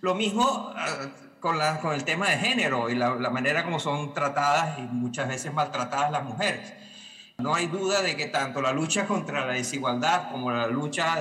Lo 0.00 0.14
mismo 0.14 0.72
ah, 0.74 1.10
con, 1.42 1.58
la, 1.58 1.80
con 1.80 1.92
el 1.92 2.04
tema 2.04 2.30
de 2.30 2.38
género 2.38 2.88
y 2.88 2.94
la, 2.94 3.16
manera 3.30 3.64
como 3.64 3.80
son 3.80 4.14
tratadas 4.14 4.78
y 4.78 4.82
muchas 4.82 5.26
veces 5.28 5.52
maltratadas 5.52 6.12
las 6.12 6.22
mujeres. 6.22 6.72
No 7.38 7.54
hay 7.56 7.66
duda 7.66 8.00
de 8.00 8.16
que 8.16 8.26
tanto 8.26 8.62
la 8.62 8.72
lucha 8.72 9.06
contra 9.06 9.44
la 9.44 9.52
desigualdad 9.52 10.30
como 10.30 10.52
la 10.52 10.68
lucha 10.68 11.16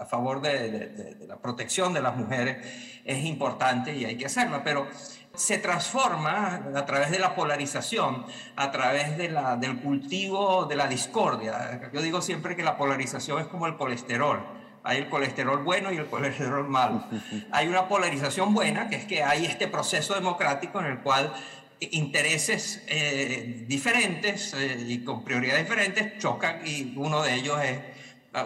a 0.00 0.06
favor 0.06 0.40
de, 0.40 1.16
la 1.26 1.36
protección 1.38 1.92
de 1.92 2.02
las 2.02 2.16
mujeres 2.16 2.58
es 3.04 3.24
importante 3.24 3.96
y 3.96 4.04
hay 4.04 4.16
que 4.16 4.26
hacerla, 4.26 4.62
pero 4.62 4.86
se 5.34 5.58
transforma 5.58 6.70
a 6.76 6.86
través 6.86 7.10
de 7.10 7.18
la 7.18 7.34
polarización, 7.34 8.26
a 8.54 8.70
través 8.70 9.18
del 9.18 9.80
cultivo 9.82 10.66
de 10.66 10.76
la 10.76 10.86
discordia. 10.86 11.90
Yo 11.92 12.00
digo 12.00 12.22
siempre 12.22 12.54
que 12.54 12.62
la 12.62 12.76
polarización 12.76 13.40
es 13.40 13.48
como 13.48 13.66
el 13.66 13.76
colesterol. 13.76 14.65
Hay 14.86 14.98
el 14.98 15.08
colesterol 15.08 15.64
bueno 15.64 15.90
y 15.92 15.96
el 15.96 16.06
colesterol 16.06 16.68
malo. 16.68 17.04
Hay 17.50 17.66
una 17.66 17.88
polarización 17.88 18.54
buena, 18.54 18.88
que 18.88 18.96
es 18.96 19.04
que 19.04 19.22
hay 19.22 19.44
este 19.44 19.66
proceso 19.66 20.14
democrático 20.14 20.78
en 20.80 20.86
el 20.86 20.98
cual 21.00 21.32
intereses 21.80 22.84
eh, 22.86 23.64
diferentes 23.66 24.54
eh, 24.54 24.84
y 24.86 25.04
con 25.04 25.24
prioridades 25.24 25.64
diferentes 25.64 26.18
chocan 26.18 26.60
y 26.64 26.94
uno 26.96 27.22
de 27.22 27.34
ellos 27.34 27.58
es, 27.62 27.80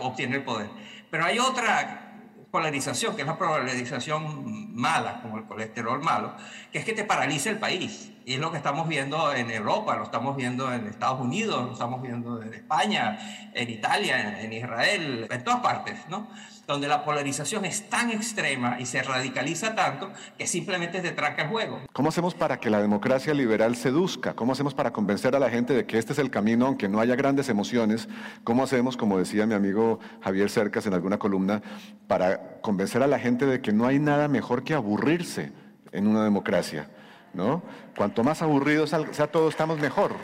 obtiene 0.00 0.36
el 0.36 0.42
poder. 0.42 0.70
Pero 1.10 1.26
hay 1.26 1.38
otra 1.38 2.10
polarización, 2.50 3.14
que 3.14 3.22
es 3.22 3.28
la 3.28 3.38
polarización 3.38 4.69
mala, 4.72 5.20
como 5.22 5.38
el 5.38 5.44
colesterol 5.44 6.02
malo, 6.02 6.34
que 6.72 6.78
es 6.78 6.84
que 6.84 6.92
te 6.92 7.04
paraliza 7.04 7.50
el 7.50 7.58
país. 7.58 8.10
Y 8.24 8.34
es 8.34 8.40
lo 8.40 8.50
que 8.50 8.58
estamos 8.58 8.86
viendo 8.86 9.32
en 9.32 9.50
Europa, 9.50 9.96
lo 9.96 10.04
estamos 10.04 10.36
viendo 10.36 10.72
en 10.72 10.86
Estados 10.86 11.20
Unidos, 11.20 11.66
lo 11.66 11.72
estamos 11.72 12.02
viendo 12.02 12.42
en 12.42 12.54
España, 12.54 13.50
en 13.54 13.70
Italia, 13.70 14.40
en 14.42 14.52
Israel, 14.52 15.26
en 15.30 15.44
todas 15.44 15.60
partes, 15.60 15.96
¿no? 16.08 16.28
donde 16.70 16.86
la 16.86 17.04
polarización 17.04 17.64
es 17.64 17.90
tan 17.90 18.10
extrema 18.10 18.76
y 18.78 18.86
se 18.86 19.02
radicaliza 19.02 19.74
tanto 19.74 20.12
que 20.38 20.46
simplemente 20.46 21.00
te 21.00 21.10
tranca 21.10 21.42
el 21.42 21.48
juego. 21.48 21.80
¿Cómo 21.92 22.10
hacemos 22.10 22.34
para 22.34 22.60
que 22.60 22.70
la 22.70 22.80
democracia 22.80 23.34
liberal 23.34 23.74
seduzca? 23.74 24.34
¿Cómo 24.34 24.52
hacemos 24.52 24.72
para 24.72 24.92
convencer 24.92 25.34
a 25.34 25.40
la 25.40 25.50
gente 25.50 25.74
de 25.74 25.84
que 25.84 25.98
este 25.98 26.12
es 26.12 26.20
el 26.20 26.30
camino, 26.30 26.66
aunque 26.66 26.88
no 26.88 27.00
haya 27.00 27.16
grandes 27.16 27.48
emociones? 27.48 28.08
¿Cómo 28.44 28.62
hacemos, 28.62 28.96
como 28.96 29.18
decía 29.18 29.46
mi 29.46 29.54
amigo 29.54 29.98
Javier 30.22 30.48
Cercas 30.48 30.86
en 30.86 30.94
alguna 30.94 31.18
columna, 31.18 31.60
para 32.06 32.60
convencer 32.60 33.02
a 33.02 33.08
la 33.08 33.18
gente 33.18 33.46
de 33.46 33.60
que 33.60 33.72
no 33.72 33.88
hay 33.88 33.98
nada 33.98 34.28
mejor 34.28 34.59
que 34.62 34.74
aburrirse 34.74 35.52
en 35.92 36.06
una 36.06 36.24
democracia? 36.24 36.88
¿no? 37.32 37.62
Cuanto 37.96 38.24
más 38.24 38.42
aburridos 38.42 38.90
sea 38.90 39.26
todo, 39.26 39.48
estamos 39.48 39.78
mejor. 39.78 40.14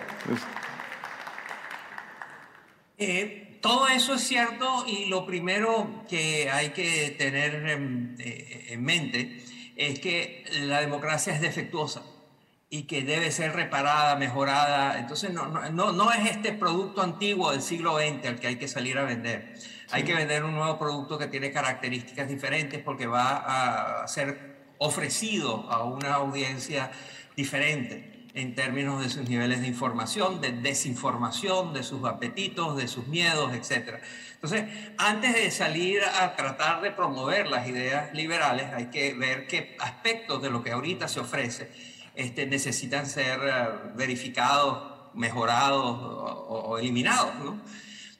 Eh, 2.98 3.58
todo 3.60 3.88
eso 3.88 4.14
es 4.14 4.22
cierto 4.22 4.84
y 4.86 5.06
lo 5.06 5.26
primero 5.26 6.04
que 6.08 6.50
hay 6.50 6.70
que 6.70 7.14
tener 7.18 8.16
eh, 8.18 8.66
en, 8.70 8.82
mente 8.82 9.42
es 9.76 10.00
que 10.00 10.44
la 10.62 10.80
democracia 10.80 11.34
es 11.34 11.40
defectuosa 11.40 12.02
y 12.70 12.84
que 12.84 13.02
debe 13.02 13.30
ser 13.30 13.52
reparada, 13.52 14.16
mejorada. 14.16 14.98
Entonces 14.98 15.32
no, 15.32 15.46
no, 15.46 15.92
no 15.92 16.12
es 16.12 16.30
este 16.30 16.52
producto 16.52 17.02
antiguo 17.02 17.52
del 17.52 17.62
siglo 17.62 17.98
XX 17.98 18.26
al 18.26 18.40
que 18.40 18.46
hay 18.46 18.56
que 18.56 18.68
salir 18.68 18.98
a 18.98 19.04
vender. 19.04 19.54
Hay 19.90 20.02
que 20.02 20.14
vender 20.14 20.44
un 20.44 20.54
nuevo 20.54 20.78
producto 20.78 21.18
que 21.18 21.26
tiene 21.26 21.52
características 21.52 22.28
diferentes 22.28 22.82
porque 22.82 23.06
va 23.06 24.02
a 24.02 24.08
ser 24.08 24.56
ofrecido 24.78 25.70
a 25.70 25.84
una 25.84 26.14
audiencia 26.14 26.90
diferente 27.36 28.26
en 28.34 28.54
términos 28.54 29.02
de 29.02 29.08
sus 29.08 29.28
niveles 29.28 29.62
de 29.62 29.66
información, 29.66 30.40
de 30.40 30.52
desinformación, 30.52 31.72
de 31.72 31.82
sus 31.82 32.04
apetitos, 32.04 32.76
de 32.76 32.86
sus 32.86 33.06
miedos, 33.06 33.54
etc. 33.54 34.00
Entonces, 34.34 34.64
antes 34.98 35.34
de 35.34 35.50
salir 35.50 36.02
a 36.02 36.36
tratar 36.36 36.82
de 36.82 36.90
promover 36.90 37.48
las 37.48 37.66
ideas 37.66 38.12
liberales, 38.12 38.66
hay 38.74 38.86
que 38.86 39.14
ver 39.14 39.46
qué 39.46 39.76
aspectos 39.80 40.42
de 40.42 40.50
lo 40.50 40.62
que 40.62 40.72
ahorita 40.72 41.08
se 41.08 41.20
ofrece 41.20 41.70
este, 42.16 42.46
necesitan 42.46 43.06
ser 43.06 43.40
eh, 43.44 43.68
verificados, 43.94 45.12
mejorados 45.14 45.98
o, 46.00 46.78
eliminados. 46.78 47.34
¿no? 47.44 47.60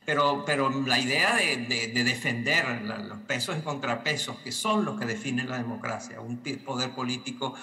Pero, 0.06 0.44
pero, 0.46 0.70
la 0.86 0.98
idea 0.98 1.34
de, 1.34 1.56
de, 1.92 2.04
defender 2.04 2.80
los 2.82 3.18
pesos 3.22 3.56
y 3.58 3.62
contrapesos, 3.62 4.38
que 4.38 4.52
son 4.52 4.84
los 4.84 4.98
que 4.98 5.04
definen 5.04 5.50
la 5.50 5.58
democracia, 5.58 6.20
un 6.20 6.38
poder 6.64 6.92
político 6.92 7.54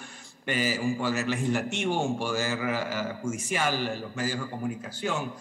eh, 0.46 0.78
un 0.82 0.98
poder 0.98 1.26
legislativo, 1.26 2.02
un 2.02 2.18
poder 2.18 2.58
eh, 2.62 3.14
judicial, 3.22 3.98
los 3.98 4.14
medios 4.14 4.40
de 4.40 4.50
comunicación, 4.50 5.32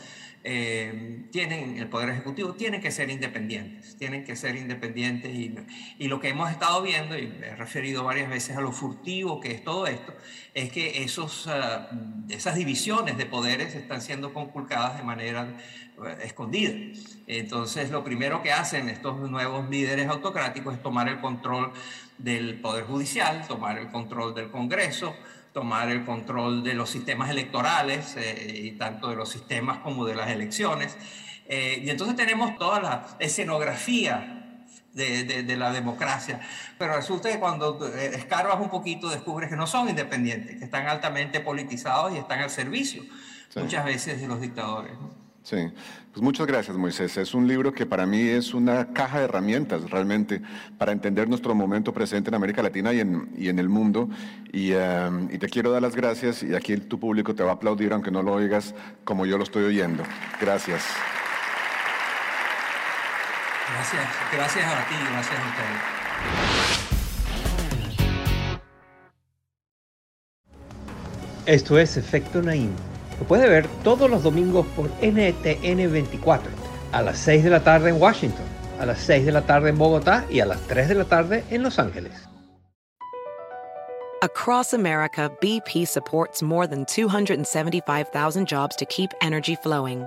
eh, 0.46 1.26
tienen, 1.30 1.78
el 1.78 1.90
Poder 1.90 2.10
Ejecutivo, 2.10 2.54
tienen 2.54 2.80
que 2.80 2.90
ser 2.90 3.10
independientes, 3.10 3.98
tienen 3.98 4.24
que 4.24 4.38
ser 4.38 4.56
independientes 4.56 5.34
y, 5.34 5.56
y, 6.00 6.08
lo 6.08 6.22
que 6.22 6.30
hemos 6.30 6.50
estado 6.52 6.82
viendo, 6.82 7.18
y 7.18 7.28
me 7.28 7.48
he 7.48 7.56
referido 7.56 8.06
varias 8.06 8.30
veces 8.30 8.56
a 8.56 8.62
lo 8.62 8.72
furtivo 8.72 9.42
que 9.42 9.52
es 9.52 9.64
todo 9.64 9.88
esto, 9.88 10.14
es 10.54 10.72
que 10.72 11.04
esos, 11.04 11.50
esas 12.30 12.56
divisiones 12.56 13.18
de 13.18 13.26
poderes 13.26 13.76
están 13.76 14.02
siendo 14.02 14.34
conculcadas 14.34 14.98
de 14.98 15.04
manera 15.04 15.58
escondida. 16.22 16.74
Entonces, 17.28 17.90
lo 17.92 18.04
primero 18.04 18.42
que 18.42 18.52
hacen 18.52 18.90
estos 18.90 19.18
nuevos 19.30 19.70
líderes 19.70 20.08
autocráticos 20.08 20.76
es 20.76 20.82
tomar 20.82 21.08
el 21.08 21.20
control 21.20 21.72
del 22.18 22.60
Poder 22.60 22.86
Judicial, 22.86 23.46
tomar 23.48 23.78
el 23.78 23.90
control 23.90 24.34
del 24.34 24.52
Congreso, 24.52 25.16
tomar 25.54 25.90
el 25.90 26.04
control 26.04 26.64
de 26.64 26.74
los 26.74 26.90
sistemas 26.90 27.30
electorales, 27.30 28.16
eh, 28.18 28.62
y 28.64 28.72
tanto 28.72 29.10
de 29.10 29.16
los 29.16 29.30
sistemas 29.30 29.80
como 29.80 30.06
de 30.06 30.16
las 30.16 30.30
elecciones. 30.30 30.98
Eh, 31.48 31.82
y 31.84 31.90
entonces 31.90 32.16
tenemos 32.16 32.58
toda 32.58 32.82
la 32.82 33.08
escenografía 33.20 34.40
de, 34.94 35.44
de, 35.44 35.58
la 35.58 35.72
democracia. 35.72 36.40
Pero 36.78 36.96
resulta 36.96 37.30
que 37.32 37.40
cuando 37.40 37.80
eh, 37.96 38.12
escarbas 38.16 38.60
un 38.60 38.70
poquito 38.70 39.10
descubres 39.10 39.50
que 39.50 39.56
no 39.56 39.68
son 39.68 39.90
independientes, 39.90 40.58
que 40.58 40.66
están 40.66 40.88
altamente 40.88 41.40
politizados 41.40 42.14
y 42.14 42.18
están 42.18 42.40
al 42.40 42.50
servicio 42.50 43.04
muchas 43.56 43.86
veces 43.86 44.22
de 44.22 44.28
los 44.28 44.42
dictadores. 44.42 44.94
Sí, 45.44 45.58
pues 46.14 46.24
muchas 46.24 46.48
gracias 46.48 46.78
Moisés. 46.78 47.18
Es 47.18 47.34
un 47.34 47.50
libro 47.50 47.74
que 47.74 47.86
para 47.86 48.06
mí 48.06 48.22
es 48.22 48.54
una 48.54 48.94
caja 48.94 49.20
de 49.20 49.26
herramientas 49.26 49.90
realmente 49.92 50.42
para 50.78 50.94
entender 50.94 51.28
nuestro 51.28 51.54
momento 51.54 51.94
presente 51.94 52.30
en 52.30 52.36
América 52.36 52.64
Latina 52.64 52.94
y 52.94 53.02
en, 53.02 53.30
y 53.38 53.50
en 53.50 53.60
el 53.60 53.68
mundo. 53.68 54.10
Y, 54.54 54.72
eh, 54.72 55.10
y, 55.32 55.38
te 55.38 55.50
quiero 55.50 55.72
dar 55.72 55.82
las 55.82 55.98
gracias 55.98 56.44
y 56.44 56.56
aquí 56.56 56.78
tu 56.78 56.98
público 56.98 57.36
te 57.36 57.44
va 57.44 57.52
a 57.52 57.54
aplaudir 57.56 57.92
aunque 57.92 58.10
no 58.10 58.24
lo 58.24 58.32
oigas 58.34 58.74
como 59.04 59.26
yo 59.26 59.38
lo 59.38 59.44
estoy 59.44 59.66
oyendo. 59.66 60.04
Gracias. 60.40 60.86
Gracias, 63.74 64.08
gracias 64.32 64.66
a 64.66 64.88
ti, 64.88 64.96
gracias 65.12 65.40
a 65.40 65.48
ustedes. 65.50 65.94
Esto 71.46 71.78
es 71.78 71.98
Efecto 71.98 72.42
Naim 72.42 72.72
lo 73.24 73.28
puede 73.28 73.48
ver 73.48 73.68
todos 73.86 74.10
los 74.10 74.22
domingos 74.22 74.66
por 74.76 74.90
NTN 75.02 75.92
24, 75.92 76.52
a 76.92 77.02
las 77.02 77.18
6 77.20 77.46
de 77.46 77.50
la 77.50 77.64
tarde 77.64 77.90
en 77.90 78.02
Washington, 78.02 78.46
a 78.82 78.86
las 78.86 79.00
6 79.00 79.26
de 79.26 79.32
la 79.32 79.44
tarde 79.44 79.70
en 79.70 79.78
Bogotá 79.78 80.26
y 80.30 80.42
a 80.42 80.46
las 80.46 80.60
3 80.68 80.90
de 80.90 80.96
la 80.96 81.06
tarde 81.06 81.46
en 81.50 81.64
Los 81.64 81.80
Ángeles. 81.80 82.12
Across 84.22 84.74
America, 84.74 85.32
BP 85.42 85.88
supports 85.88 86.42
more 86.42 86.68
than 86.68 86.86
275,000 86.86 88.46
jobs 88.46 88.76
to 88.76 88.86
keep 88.86 89.12
energy 89.22 89.56
flowing. 89.56 90.06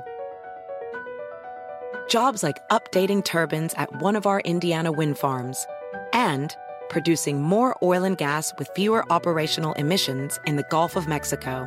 Jobs 2.11 2.43
like 2.43 2.57
updating 2.71 3.25
turbines 3.25 3.73
at 3.79 3.89
one 4.03 4.17
of 4.17 4.27
our 4.27 4.41
Indiana 4.41 4.93
wind 4.93 5.17
farms 5.17 5.67
and 6.13 6.55
producing 6.91 7.43
more 7.43 7.77
oil 7.83 8.05
and 8.05 8.17
gas 8.19 8.53
with 8.59 8.69
fewer 8.77 9.05
operational 9.11 9.73
emissions 9.75 10.39
in 10.47 10.57
the 10.57 10.65
Gulf 10.71 10.97
of 10.97 11.09
Mexico. 11.09 11.67